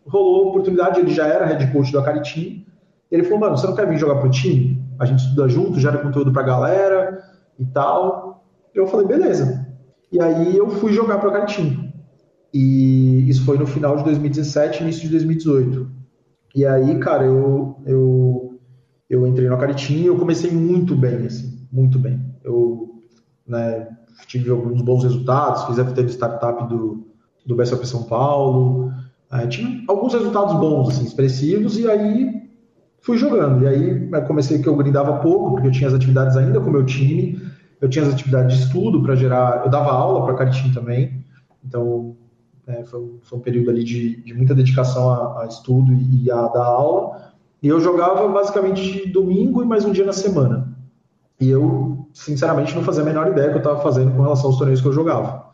[0.05, 2.65] rolou a oportunidade, ele já era head coach do Acaritim.
[3.09, 4.83] Ele falou, mano, você não quer vir jogar pro time?
[4.99, 7.23] A gente estuda junto, gera conteúdo pra galera
[7.57, 8.45] e tal.
[8.73, 9.65] Eu falei, beleza.
[10.11, 11.93] E aí eu fui jogar pro Acaritim.
[12.53, 15.89] E isso foi no final de 2017, início de 2018.
[16.53, 18.59] E aí, cara, eu, eu,
[19.09, 22.19] eu entrei no Acaritim e eu comecei muito bem, assim, muito bem.
[22.43, 23.01] Eu
[23.47, 23.87] né,
[24.27, 27.05] tive alguns bons resultados, fiz FT de startup do,
[27.45, 28.91] do BSOP São Paulo,
[29.31, 32.49] é, tive alguns resultados bons, assim, expressivos, e aí
[33.01, 33.63] fui jogando.
[33.63, 36.73] E aí comecei que eu grindava pouco, porque eu tinha as atividades ainda com o
[36.73, 37.41] meu time,
[37.81, 41.23] eu tinha as atividades de estudo para gerar, eu dava aula para Caritim também,
[41.63, 42.15] então
[42.67, 46.47] é, foi, foi, um período ali de, de muita dedicação a, a, estudo e a
[46.47, 50.75] dar aula, e eu jogava basicamente domingo e mais um dia na semana.
[51.39, 51.84] E eu,
[52.15, 54.87] sinceramente, não fazia a menor ideia que eu estava fazendo com relação aos torneios que
[54.87, 55.49] eu jogava.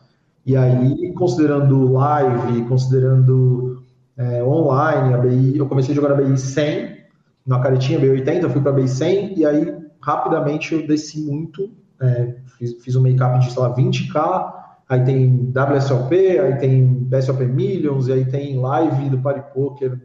[0.46, 3.82] E aí, considerando live, considerando
[4.16, 6.98] é, online, a BI, eu comecei a jogar na BI 100,
[7.44, 11.68] na caretinha BI 80, fui para BI 100, e aí, rapidamente, eu desci muito,
[12.00, 14.54] é, fiz, fiz um make-up de, sei lá, 20k,
[14.88, 20.00] aí tem WSOP, aí tem BSOP Millions, e aí tem live do Party Poker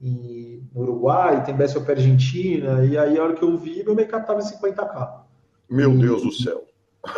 [0.00, 4.24] em, no Uruguai, tem BSOP Argentina, e aí a hora que eu vi, meu make-up
[4.24, 5.29] tava em 50k.
[5.70, 6.64] Meu e, Deus do céu!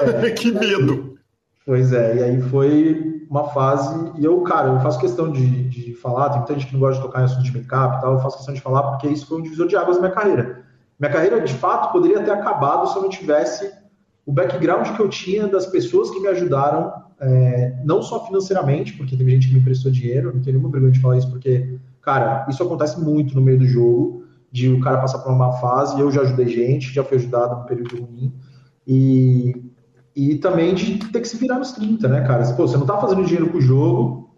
[0.00, 1.18] É, que medo!
[1.64, 5.94] Pois é, e aí foi uma fase, e eu, cara, eu faço questão de, de
[5.94, 8.12] falar, tem muita gente que não gosta de tocar em assunto de make-up e tal,
[8.12, 10.64] eu faço questão de falar porque isso foi um divisor de águas na minha carreira.
[11.00, 13.72] Minha carreira, de fato, poderia ter acabado se eu não tivesse
[14.26, 19.16] o background que eu tinha das pessoas que me ajudaram, é, não só financeiramente, porque
[19.16, 22.46] teve gente que me emprestou dinheiro, não tenho nenhuma vergonha de falar isso, porque, cara,
[22.48, 24.21] isso acontece muito no meio do jogo,
[24.52, 27.66] de o cara passar por uma fase, eu já ajudei gente, já fui ajudado num
[27.66, 28.32] período ruim,
[28.86, 29.72] e
[30.14, 32.44] e também de ter que se virar nos 30, né, cara?
[32.52, 34.30] Pô, você não tá fazendo dinheiro com o jogo,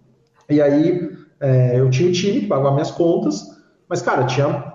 [0.48, 1.10] e aí
[1.40, 3.42] é, eu tinha um time que pagava minhas contas,
[3.88, 4.72] mas, cara, tinha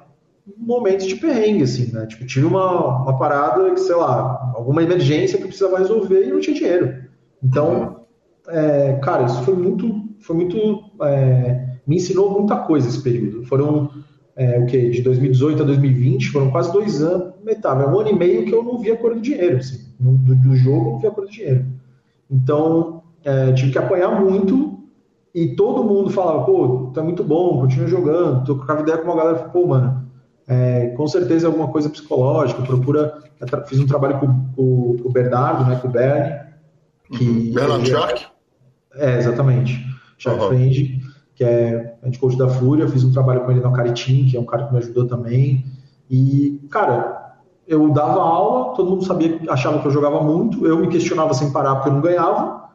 [0.57, 2.05] momentos de perrengue, assim, né?
[2.05, 6.31] Tipo, tive uma, uma parada que, sei lá, alguma emergência que eu precisava resolver e
[6.31, 7.03] não tinha dinheiro.
[7.41, 8.05] Então,
[8.47, 10.57] é, cara, isso foi muito, foi muito,
[11.03, 13.45] é, me ensinou muita coisa esse período.
[13.45, 13.89] Foram
[14.39, 18.09] é, o que de 2018 a 2020 foram quase dois anos, metade, é um ano
[18.09, 20.99] e meio que eu não via cor do dinheiro, assim, do, do jogo eu não
[20.99, 21.65] via cor do dinheiro.
[22.31, 24.79] Então é, tive que apanhar muito
[25.35, 29.11] e todo mundo falava, pô, tá muito bom, continua jogando, tô com a ideia com
[29.11, 30.07] uma galera, pô, mano,
[30.47, 33.21] é, com certeza é alguma coisa psicológica, procura,
[33.67, 36.39] fiz um trabalho com, com, com o Bernardo, né, com o Bernie,
[37.11, 37.51] que...
[37.53, 38.25] Bernardo Shark?
[38.95, 39.85] É, exatamente,
[40.17, 40.47] Shark uhum.
[40.47, 40.98] Friend,
[41.39, 44.39] que é head coach da Fúria, fiz um trabalho com ele no Caritim, que é
[44.41, 45.63] um cara que me ajudou também.
[46.09, 50.89] E, cara, eu dava aula, todo mundo sabia, achava que eu jogava muito, eu me
[50.89, 52.71] questionava sem parar porque eu não ganhava,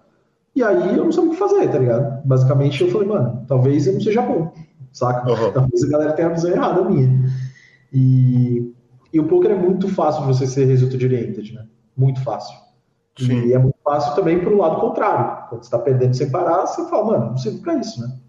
[0.57, 2.27] e aí eu não sabia o que fazer, tá ligado?
[2.27, 4.51] Basicamente eu falei, mano, talvez eu não seja bom,
[4.91, 5.31] saca?
[5.31, 5.53] Uhum.
[5.53, 7.31] Talvez a galera tenha a visão errada minha.
[7.93, 8.73] E,
[9.13, 11.67] e o poker é muito fácil de você ser result oriented, né?
[11.95, 12.57] Muito fácil.
[13.19, 13.45] Sim.
[13.47, 15.51] E é muito fácil também pro lado contrário.
[15.51, 18.24] Quando você tá perdendo sem parar, você fala, mano, não sei pra isso, né?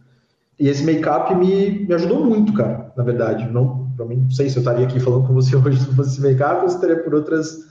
[0.60, 3.46] E esse make-up me, me ajudou muito, cara, na verdade.
[3.52, 6.22] Não, mim, não sei se eu estaria aqui falando com você hoje se fosse esse
[6.22, 7.68] make-up ou se estaria por outras,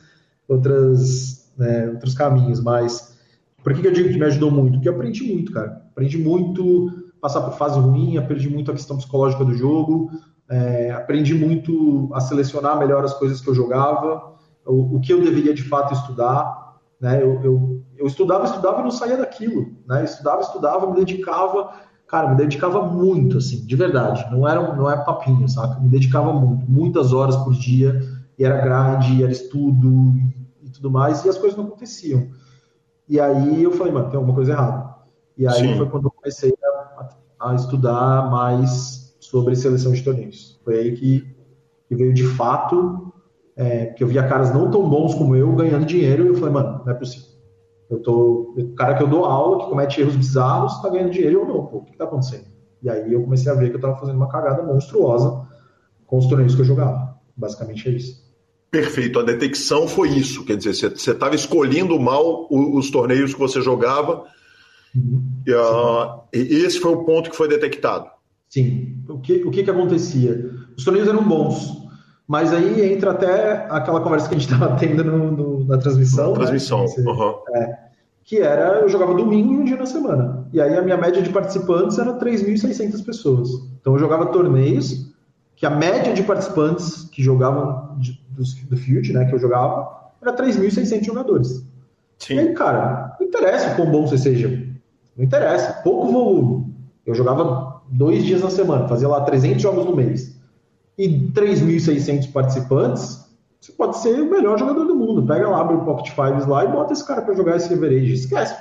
[0.46, 2.60] outras, né, outros caminhos.
[2.60, 3.18] Mas
[3.62, 4.74] por que, que eu digo que me ajudou muito?
[4.74, 5.82] Porque eu aprendi muito, cara.
[5.90, 10.10] Aprendi muito passar por fase ruim, aprendi muito a questão psicológica do jogo,
[10.46, 14.34] é, aprendi muito a selecionar melhor as coisas que eu jogava,
[14.66, 16.76] o, o que eu deveria de fato estudar.
[17.00, 17.22] Né?
[17.22, 19.72] Eu, eu, eu estudava, estudava e não saía daquilo.
[19.86, 20.04] Né?
[20.04, 21.72] Estudava, estudava, me dedicava
[22.06, 24.26] cara, me dedicava muito, assim, de verdade.
[24.30, 25.80] Não era, não é papinho, saca?
[25.80, 28.00] Me dedicava muito, muitas horas por dia,
[28.38, 32.28] e era grade, era estudo e, e tudo mais, e as coisas não aconteciam.
[33.08, 34.94] E aí eu falei, mano, tem alguma coisa errada.
[35.36, 35.76] E aí Sim.
[35.76, 37.08] foi quando eu comecei a,
[37.50, 40.60] a, estudar mais sobre seleção de torneios.
[40.64, 41.36] Foi aí que,
[41.88, 43.12] que veio de fato,
[43.56, 46.54] é, que eu via caras não tão bons como eu ganhando dinheiro, e eu falei,
[46.54, 47.33] mano, não é possível
[47.90, 51.40] eu tô, o cara que eu dou aula, que comete erros bizarros, está ganhando dinheiro
[51.40, 52.46] ou não, pô, o que está acontecendo?
[52.82, 55.46] E aí eu comecei a ver que eu estava fazendo uma cagada monstruosa
[56.06, 57.16] com os torneios que eu jogava.
[57.36, 58.24] Basicamente é isso.
[58.70, 63.38] Perfeito, a detecção foi isso, quer dizer, você estava escolhendo mal os, os, torneios que
[63.38, 64.24] você jogava,
[64.94, 65.22] uhum.
[65.46, 68.10] e, uh, e, esse foi o ponto que foi detectado.
[68.48, 68.96] Sim.
[69.08, 70.50] O que, o que, que acontecia?
[70.76, 71.83] Os torneios eram bons,
[72.26, 76.32] mas aí entra até aquela conversa que a gente estava tendo no, no, na transmissão.
[76.32, 76.38] Na né?
[76.38, 77.04] transmissão, né?
[77.06, 77.34] uhum.
[77.54, 77.78] é,
[78.24, 80.48] que era, eu jogava domingo e um dia na semana.
[80.52, 83.50] E aí a minha média de participantes era 3.600 pessoas.
[83.80, 85.12] Então eu jogava torneios
[85.56, 90.12] que a média de participantes que jogavam de, do, do Field, né, que eu jogava,
[90.20, 91.64] era 3.600 jogadores.
[92.18, 92.34] Sim.
[92.34, 94.48] E aí, cara, não interessa o quão bom você seja.
[95.16, 96.74] Não interessa, pouco volume.
[97.06, 100.40] Eu jogava dois dias na semana, fazia lá 300 jogos no mês.
[100.96, 103.24] E 3.600 participantes,
[103.60, 105.26] você pode ser o melhor jogador do mundo.
[105.26, 108.12] Pega lá, abre o Pocket Fives lá e bota esse cara para jogar esse leverage.
[108.12, 108.54] Esquece.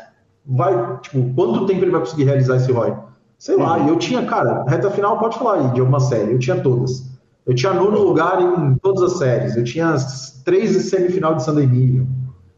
[0.45, 2.93] Vai, tipo, quanto tempo ele vai conseguir realizar esse ROI?
[3.37, 6.39] Sei lá, e eu tinha, cara, reta final, pode falar aí de alguma série, eu
[6.39, 7.11] tinha todas.
[7.45, 9.97] Eu tinha nono lugar em todas as séries, eu tinha
[10.45, 12.07] três semifinal de San Emilio,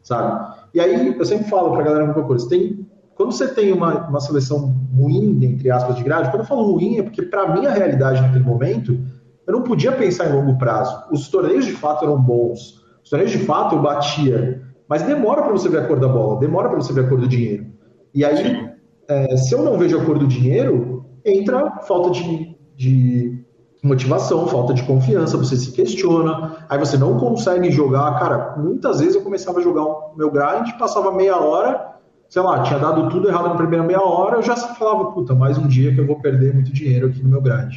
[0.03, 0.53] sabe?
[0.75, 4.19] E aí eu sempre falo pra galera uma coisa, tem, quando você tem uma, uma
[4.19, 8.21] seleção ruim, entre aspas, de grade, quando eu falo ruim é porque pra minha realidade
[8.21, 8.99] naquele momento,
[9.45, 11.03] eu não podia pensar em longo prazo.
[11.11, 15.51] Os torneios de fato eram bons, os torneios de fato eu batia, mas demora para
[15.51, 17.67] você ver a cor da bola, demora para você ver a cor do dinheiro.
[18.13, 18.75] E aí
[19.07, 23.45] é, se eu não vejo a cor do dinheiro, entra falta de, de
[23.83, 28.19] motivação, falta de confiança, você se questiona, aí você não consegue jogar.
[28.19, 31.95] Cara, muitas vezes eu começava a jogar o meu grind, passava meia hora,
[32.27, 35.57] sei lá, tinha dado tudo errado na primeira meia hora, eu já falava, puta, mais
[35.57, 37.75] um dia que eu vou perder muito dinheiro aqui no meu grind.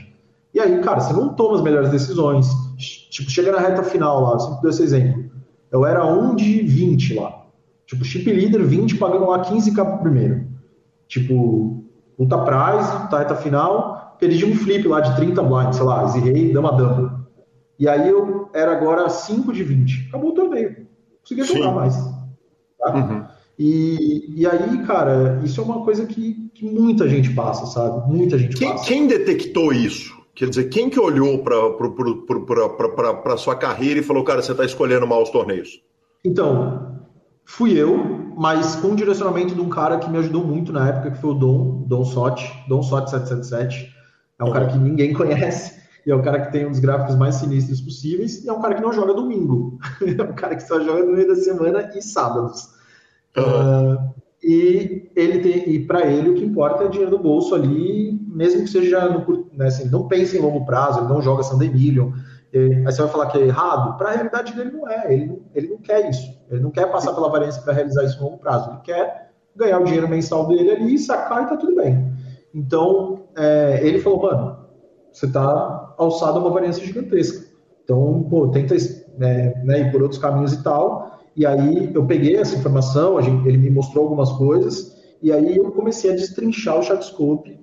[0.59, 2.49] E aí, cara, você não toma as melhores decisões.
[3.11, 5.31] Tipo, chega na reta final lá, eu sempre dou esse exemplo.
[5.71, 7.45] Eu era um de 20 lá.
[7.87, 10.49] Tipo, chip leader 20 pagando lá 15k primeiro.
[11.07, 11.85] Tipo,
[12.19, 16.53] luta prize, tá reta final, perdi um flip lá de 30 blinds, sei lá, rei,
[16.53, 17.29] dama, dama.
[17.79, 20.09] E aí eu era agora 5 de 20.
[20.09, 20.89] Acabou o torneio.
[21.23, 21.95] Conseguia jogar mais.
[22.81, 22.97] Tá?
[22.97, 23.25] Uhum.
[23.57, 28.13] E, e aí, cara, isso é uma coisa que, que muita gente passa, sabe?
[28.13, 28.85] Muita gente quem, passa.
[28.85, 30.18] Quem detectou isso?
[30.39, 31.57] Quer dizer, quem que olhou para
[33.35, 35.83] a sua carreira e falou, cara, você está escolhendo mal os torneios?
[36.25, 37.01] Então,
[37.45, 37.99] fui eu,
[38.37, 41.31] mas com o direcionamento de um cara que me ajudou muito na época, que foi
[41.31, 43.93] o Dom, Dom Sot, Dom Sot 777.
[44.39, 47.17] É um cara que ninguém conhece, e é um cara que tem um dos gráficos
[47.17, 49.77] mais sinistros possíveis, e é um cara que não joga domingo.
[50.07, 52.69] é um cara que só joga no meio da semana e sábados.
[53.37, 53.93] Uhum.
[53.93, 58.18] Uh, e ele tem, e para ele o que importa é dinheiro no bolso ali,
[58.39, 61.69] mesmo que seja no, né, assim, não pense em longo prazo, ele não joga Sunday
[61.69, 62.13] Million,
[62.55, 63.99] Aí você vai falar que é errado?
[63.99, 65.13] Para a realidade dele não é.
[65.13, 66.35] Ele não, ele não quer isso.
[66.51, 68.71] Ele não quer passar pela variância para realizar isso no longo prazo.
[68.71, 72.11] Ele quer ganhar o dinheiro mensal dele ali, sacar e tá tudo bem.
[72.55, 74.57] Então, é, ele falou, mano,
[75.13, 77.47] você está alçado a uma variância gigantesca.
[77.85, 78.75] Então, pô, tenta
[79.19, 81.19] né, né, ir por outros caminhos e tal.
[81.37, 85.71] E aí eu peguei essa informação, gente, ele me mostrou algumas coisas, e aí eu
[85.71, 87.61] comecei a destrinchar o Chatscope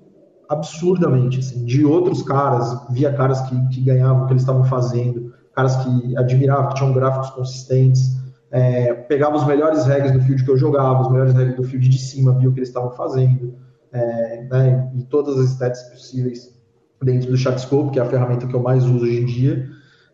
[0.49, 5.33] absurdamente, assim, de outros caras, via caras que, que ganhavam o que eles estavam fazendo,
[5.53, 8.15] caras que admiravam, que tinham gráficos consistentes,
[8.51, 11.87] é, pegava os melhores regras do field que eu jogava, os melhores regras do field
[11.89, 13.55] de cima, via o que eles estavam fazendo,
[13.91, 16.53] é, né, e todas as stats possíveis
[17.01, 19.69] dentro do Chatscope, que é a ferramenta que eu mais uso hoje em dia.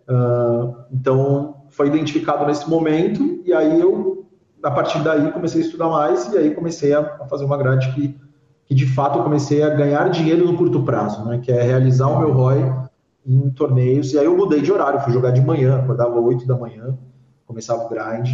[0.09, 4.25] Uh, então, foi identificado nesse momento, e aí eu,
[4.61, 7.93] a partir daí, comecei a estudar mais, e aí comecei a, a fazer uma grade
[7.93, 8.19] que
[8.71, 11.41] que de fato eu comecei a ganhar dinheiro no curto prazo, né?
[11.43, 12.73] Que é realizar o meu ROI
[13.25, 14.13] em torneios.
[14.13, 16.97] E aí eu mudei de horário, fui jogar de manhã, acordava 8 da manhã,
[17.45, 18.29] começava o grind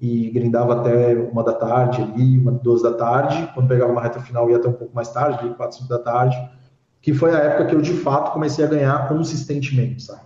[0.00, 3.46] e grindava até uma da tarde ali, uma duas da tarde.
[3.52, 5.98] Quando pegava uma reta final ia até um pouco mais tarde, ali, 4, 5 da
[5.98, 6.50] tarde,
[7.02, 10.22] que foi a época que eu de fato comecei a ganhar consistentemente, sabe?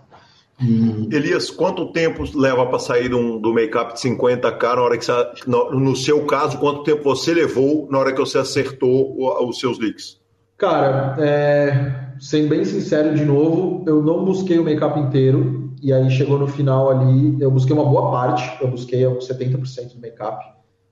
[0.61, 1.15] E...
[1.15, 5.13] Elias, quanto tempo leva para sair um, do make-up de 50k na hora que você,
[5.47, 9.59] no, no, seu caso, quanto tempo você levou na hora que você acertou o, os
[9.59, 10.19] seus leaks?
[10.57, 16.09] Cara, é, sendo bem sincero de novo, eu não busquei o make-up inteiro, e aí
[16.11, 20.43] chegou no final ali, eu busquei uma boa parte, eu busquei uns 70% do make-up,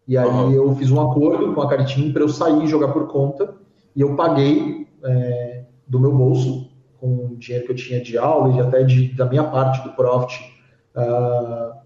[0.07, 0.51] e aí uhum.
[0.53, 3.53] eu fiz um acordo com a Caritim para eu sair e jogar por conta,
[3.93, 6.66] e eu paguei é, do meu bolso
[6.99, 9.93] com o dinheiro que eu tinha de aula e até de, da minha parte do
[9.93, 10.43] profit,
[10.95, 11.77] uh,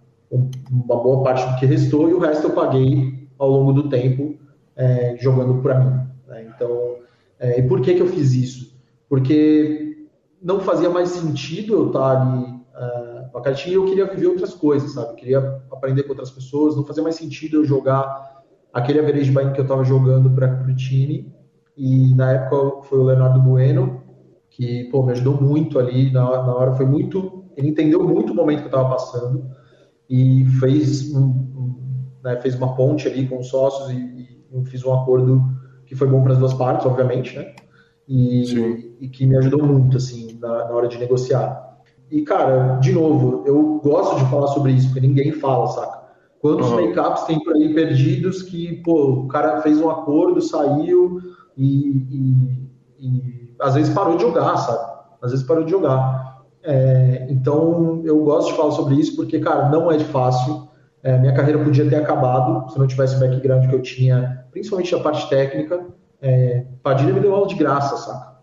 [0.71, 4.35] uma boa parte do que restou e o resto eu paguei ao longo do tempo
[4.75, 6.07] é, jogando para mim.
[6.27, 6.51] Né?
[6.55, 6.95] Então,
[7.39, 8.79] é, e por que, que eu fiz isso?
[9.09, 10.07] Porque
[10.41, 14.27] não fazia mais sentido eu estar ali uh, com a cartinha e eu queria viver
[14.27, 15.09] outras coisas, sabe?
[15.09, 18.41] Eu queria aprender com outras pessoas, não fazia mais sentido eu jogar
[18.73, 21.31] aquele average buying que eu estava jogando para o time.
[21.77, 24.00] E na época foi o Leonardo Bueno,
[24.61, 26.73] que pô, me ajudou muito ali na, na hora.
[26.73, 27.45] Foi muito.
[27.57, 29.49] Ele entendeu muito o momento que eu estava passando
[30.07, 31.75] e fez, um, um,
[32.23, 35.43] né, fez uma ponte ali com os sócios e, e fiz um acordo
[35.85, 37.53] que foi bom para as duas partes, obviamente, né?
[38.07, 41.79] e, e, que me ajudou muito, assim, na, na hora de negociar.
[42.09, 46.01] E, cara, de novo, eu gosto de falar sobre isso, porque ninguém fala, saca?
[46.39, 46.88] Quantos uhum.
[46.88, 51.21] make-ups tem por aí perdidos que, pô, o cara fez um acordo, saiu
[51.55, 52.70] e, e,
[53.01, 54.91] e às vezes parou de jogar, sabe?
[55.21, 56.43] Às vezes parou de jogar.
[56.63, 60.69] É, então, eu gosto de falar sobre isso porque, cara, não é fácil.
[61.03, 64.93] É, minha carreira podia ter acabado se não tivesse o background que eu tinha, principalmente
[64.93, 65.83] a parte técnica.
[66.21, 68.37] É, Padilha me deu aula de graça, saca?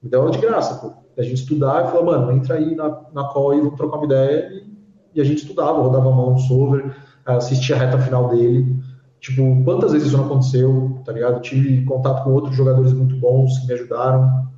[0.00, 2.88] Me deu aula de graça, pô a gente estudar e falar, mano, entra aí na,
[3.12, 4.48] na call e vamos trocar uma ideia.
[4.52, 4.66] E,
[5.14, 8.76] e a gente estudava, rodava a mão no solver, assistia a reta final dele.
[9.24, 11.40] Tipo, quantas vezes isso não aconteceu, tá ligado?
[11.40, 14.48] tive contato com outros jogadores muito bons que me ajudaram.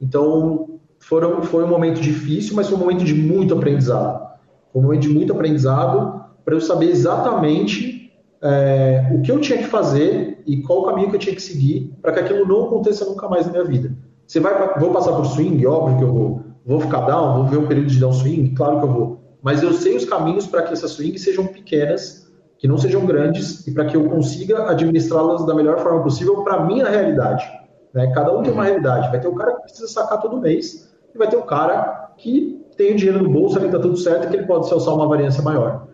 [0.00, 4.28] Então, foram, foi um momento difícil, mas foi um momento de muito aprendizado.
[4.72, 8.12] Foi um momento de muito aprendizado para eu saber exatamente
[8.42, 11.42] é, o que eu tinha que fazer e qual o caminho que eu tinha que
[11.42, 13.94] seguir para que aquilo não aconteça nunca mais na minha vida.
[14.26, 16.42] Você vai, vou passar por swing, óbvio que eu vou.
[16.66, 19.20] Vou ficar down, vou ver um período de down swing, claro que eu vou.
[19.40, 22.27] Mas eu sei os caminhos para que essas swings sejam pequenas,
[22.58, 26.54] que não sejam grandes, e para que eu consiga administrá-las da melhor forma possível para
[26.54, 27.48] a minha realidade.
[27.94, 28.10] Né?
[28.12, 29.08] Cada um tem uma realidade.
[29.10, 32.60] Vai ter o cara que precisa sacar todo mês, e vai ter o cara que
[32.76, 35.06] tem o dinheiro no bolso, ali está tudo certo, que ele pode se alçar uma
[35.06, 35.86] variância maior.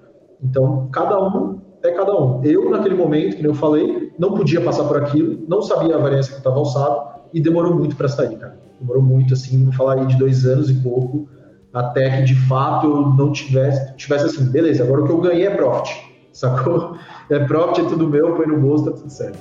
[0.42, 2.42] Então, cada um é cada um.
[2.44, 6.32] Eu, naquele momento, que eu falei, não podia passar por aquilo, não sabia a variância
[6.32, 8.56] que estava alçado, e demorou muito para sair, cara.
[8.80, 11.28] Demorou muito, assim, vamos falar aí de dois anos e pouco,
[11.72, 15.46] até que de fato eu não tivesse, tivesse assim, beleza, agora o que eu ganhei
[15.46, 16.03] é profit,
[16.35, 16.97] sacou?
[17.31, 19.39] É profit, é tudo meu, põe no bolso, tá tudo certo.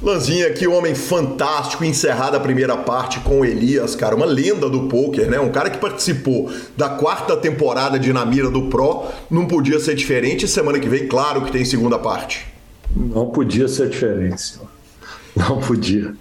[0.00, 4.82] Lanzinha, que homem fantástico, encerrada a primeira parte com o Elias, cara, uma lenda do
[4.82, 5.40] poker, né?
[5.40, 9.96] Um cara que participou da quarta temporada de Na Mira do Pro, não podia ser
[9.96, 10.46] diferente.
[10.46, 12.46] Semana que vem, claro que tem segunda parte.
[12.94, 14.68] Não podia ser diferente, senhor.
[15.36, 16.14] Não podia.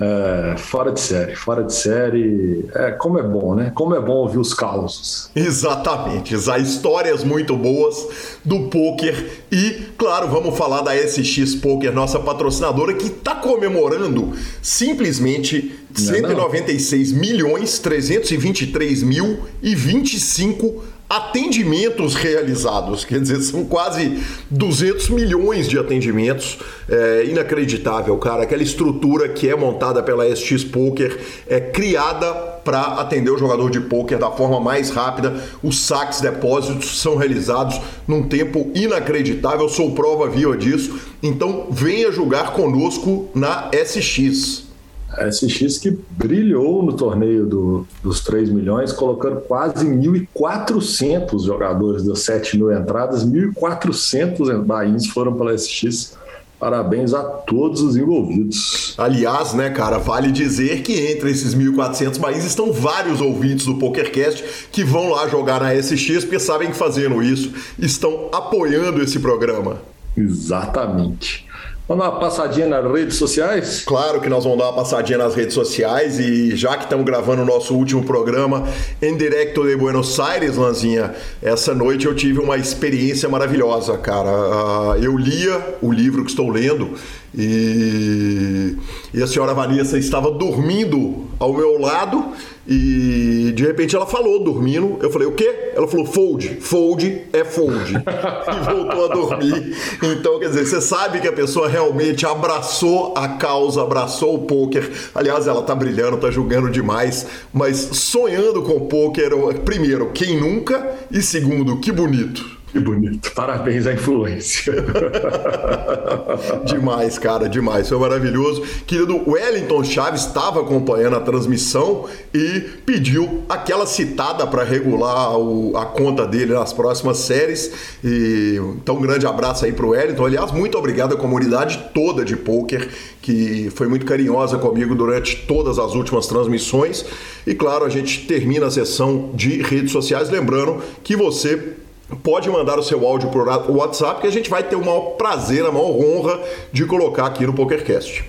[0.00, 2.64] É, fora de série, fora de série.
[2.74, 3.72] É, como é bom, né?
[3.74, 5.30] Como é bom ouvir os causos.
[5.34, 12.20] Exatamente, há histórias muito boas do poker e, claro, vamos falar da SX Poker, nossa
[12.20, 17.20] patrocinadora, que está comemorando simplesmente não, 196 não.
[17.20, 26.58] milhões 323 mil e 25 atendimentos realizados, quer dizer, são quase 200 milhões de atendimentos,
[26.88, 28.42] é inacreditável, cara.
[28.42, 32.32] Aquela estrutura que é montada pela SX Poker é criada
[32.62, 35.42] para atender o jogador de poker da forma mais rápida.
[35.62, 39.66] Os saques, depósitos são realizados num tempo inacreditável.
[39.70, 41.00] Sou prova viva disso.
[41.22, 44.67] Então, venha jogar conosco na SX.
[45.10, 52.20] A SX que brilhou no torneio do, dos 3 milhões, colocando quase 1.400 jogadores das
[52.20, 56.16] 7 mil entradas, 1.400 bains foram pela SX.
[56.60, 58.94] Parabéns a todos os envolvidos.
[58.98, 64.68] Aliás, né, cara, vale dizer que entre esses 1.400 bains estão vários ouvintes do PokerCast
[64.72, 69.80] que vão lá jogar na SX porque sabem que fazendo isso estão apoiando esse programa.
[70.16, 71.47] Exatamente.
[71.88, 73.82] Vamos dar uma passadinha nas redes sociais?
[73.86, 77.40] Claro que nós vamos dar uma passadinha nas redes sociais e já que estamos gravando
[77.40, 78.68] o nosso último programa
[79.00, 84.28] em direto de Buenos Aires, Lanzinha, essa noite eu tive uma experiência maravilhosa, cara.
[84.28, 86.90] Ah, eu lia o livro que estou lendo
[87.34, 88.76] e,
[89.14, 92.34] e a senhora Vanessa estava dormindo ao meu lado
[92.68, 94.98] e de repente ela falou, dormindo.
[95.00, 95.72] Eu falei, o quê?
[95.74, 96.58] Ela falou, fold.
[96.60, 97.94] Fold é fold.
[97.96, 99.74] e voltou a dormir.
[100.02, 104.90] Então, quer dizer, você sabe que a pessoa realmente abraçou a causa, abraçou o poker.
[105.14, 107.26] Aliás, ela tá brilhando, tá julgando demais.
[107.54, 109.30] Mas sonhando com o poker,
[109.64, 110.94] primeiro, quem nunca?
[111.10, 112.57] E segundo, que bonito.
[112.70, 113.32] Que bonito.
[113.34, 114.74] Parabéns à influência.
[116.66, 117.88] demais, cara, demais.
[117.88, 118.62] Foi maravilhoso.
[118.86, 122.04] Querido Wellington Chaves estava acompanhando a transmissão
[122.34, 127.72] e pediu aquela citada para regular o, a conta dele nas próximas séries.
[128.04, 130.26] E, então, um grande abraço aí para o Wellington.
[130.26, 132.88] Aliás, muito obrigado à comunidade toda de poker
[133.28, 137.04] que foi muito carinhosa comigo durante todas as últimas transmissões.
[137.46, 141.74] E claro, a gente termina a sessão de redes sociais lembrando que você
[142.16, 145.64] pode mandar o seu áudio por WhatsApp que a gente vai ter o maior prazer,
[145.64, 146.40] a maior honra
[146.72, 148.24] de colocar aqui no PokerCast.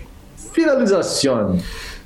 [0.53, 1.59] Finalização.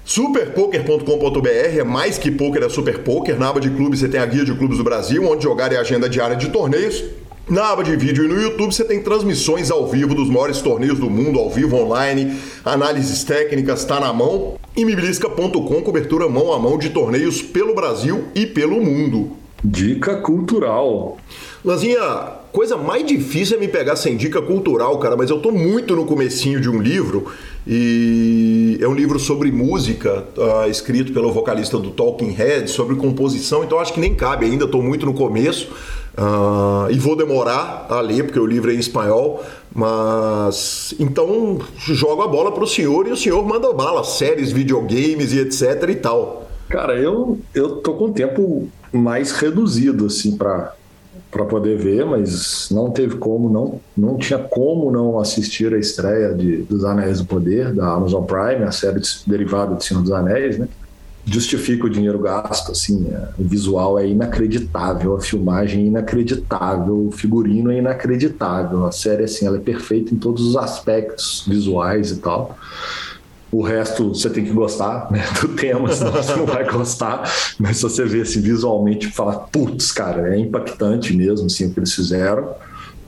[0.05, 1.47] Superpoker.com.br
[1.79, 3.39] é mais que poker, é super poker.
[3.39, 5.77] Na aba de clubes você tem a guia de clubes do Brasil, onde jogar e
[5.77, 7.03] a agenda diária de torneios.
[7.49, 10.99] Na aba de vídeo e no YouTube você tem transmissões ao vivo dos maiores torneios
[10.99, 14.55] do mundo, ao vivo online, análises técnicas, está na mão.
[14.75, 19.37] E miblisca.com, cobertura mão a mão de torneios pelo Brasil e pelo mundo.
[19.63, 21.17] Dica cultural.
[21.63, 22.01] Lanzinha,
[22.51, 26.05] coisa mais difícil é me pegar sem dica cultural, cara, mas eu tô muito no
[26.05, 27.31] comecinho de um livro
[27.65, 33.63] e é um livro sobre música, uh, escrito pelo vocalista do Talking Head, sobre composição,
[33.63, 35.71] então acho que nem cabe ainda, tô muito no começo.
[36.15, 42.21] Uh, e vou demorar a ler, porque o livro é em espanhol, mas então jogo
[42.21, 45.95] a bola para o senhor e o senhor manda bala, séries, videogames e etc e
[45.95, 46.47] tal.
[46.69, 50.75] Cara, eu, eu tô com tempo mais reduzido, assim, para
[51.33, 56.31] para poder ver, mas não teve como, não, não tinha como não assistir a estreia
[56.33, 60.59] de, dos Anéis do Poder, da Amazon Prime, a série derivada de Senhor dos Anéis,
[60.59, 60.67] né?
[61.25, 67.11] Justifica o dinheiro gasto, assim, é, o visual é inacreditável, a filmagem é inacreditável, o
[67.11, 72.17] figurino é inacreditável, a série, assim, ela é perfeita em todos os aspectos visuais e
[72.17, 72.57] tal.
[73.53, 77.31] O resto você tem que gostar né, do tema, senão você não vai gostar.
[77.59, 81.79] Mas se você vê assim, visualmente fala, putz, cara, é impactante mesmo assim, o que
[81.79, 82.49] eles fizeram.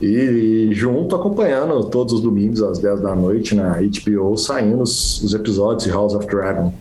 [0.00, 5.34] E, junto acompanhando todos os domingos às 10 da noite na HBO, saindo os, os
[5.34, 6.72] episódios de House of Dragon.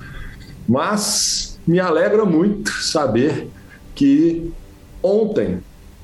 [0.67, 3.49] Mas me alegra muito saber
[3.95, 4.51] que
[5.01, 5.59] ontem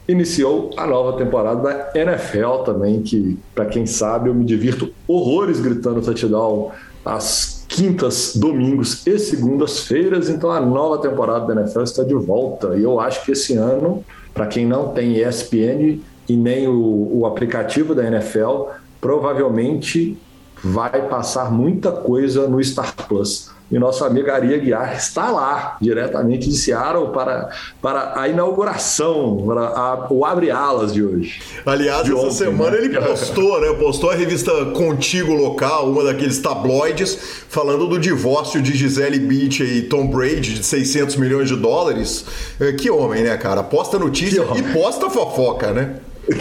[0.07, 5.59] iniciou a nova temporada da NFL também, que, para quem sabe, eu me divirto horrores
[5.59, 6.71] gritando touchdown
[7.05, 10.29] às quintas, domingos e segundas-feiras.
[10.29, 12.75] Então a nova temporada da NFL está de volta.
[12.77, 14.03] E eu acho que esse ano,
[14.33, 18.67] para quem não tem ESPN e nem o, o aplicativo da NFL,
[18.99, 20.17] provavelmente
[20.61, 26.49] vai passar muita coisa no Star Plus e nosso amigo Ari Aguiar está lá, diretamente
[26.49, 27.49] de Seattle, para,
[27.81, 31.41] para a inauguração, para a, o abre-alas de hoje.
[31.65, 32.77] Aliás, de essa ontem, semana né?
[32.79, 33.73] ele postou, né?
[33.79, 39.81] Postou a revista Contigo Local, uma daqueles tabloides, falando do divórcio de Gisele Bündchen e
[39.83, 42.25] Tom Brady de 600 milhões de dólares.
[42.59, 43.63] É, que homem, né, cara?
[43.63, 45.95] Posta notícia e posta fofoca, né?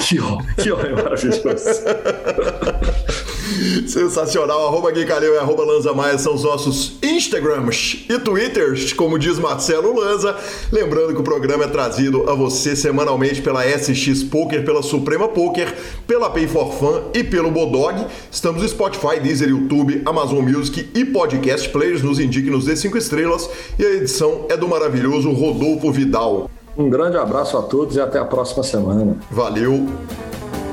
[0.09, 1.41] Que homem, que homem maravilhoso.
[3.87, 4.67] Sensacional.
[4.67, 9.39] Arroba Gui Calil e arroba Lanza Maia são os nossos Instagrams e Twitters, como diz
[9.39, 10.37] Marcelo Lanza.
[10.73, 15.75] Lembrando que o programa é trazido a você semanalmente pela SX Poker, pela Suprema Poker,
[16.07, 18.07] pela Pay for Fun e pelo Bodog.
[18.31, 22.03] Estamos no Spotify, Deezer, YouTube, Amazon Music e Podcast Players.
[22.03, 23.49] Nos indique, nos dê 5 estrelas.
[23.79, 26.51] E a edição é do maravilhoso Rodolfo Vidal.
[26.77, 29.17] Um grande abraço a todos e até a próxima semana.
[29.31, 30.30] Valeu!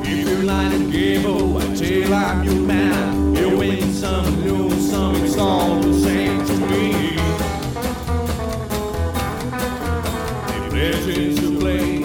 [0.10, 3.36] If you like a game, oh, I tell I'm your man.
[3.36, 7.16] You win some, lose some, it's all the same to me.
[10.48, 11.97] The legends you play,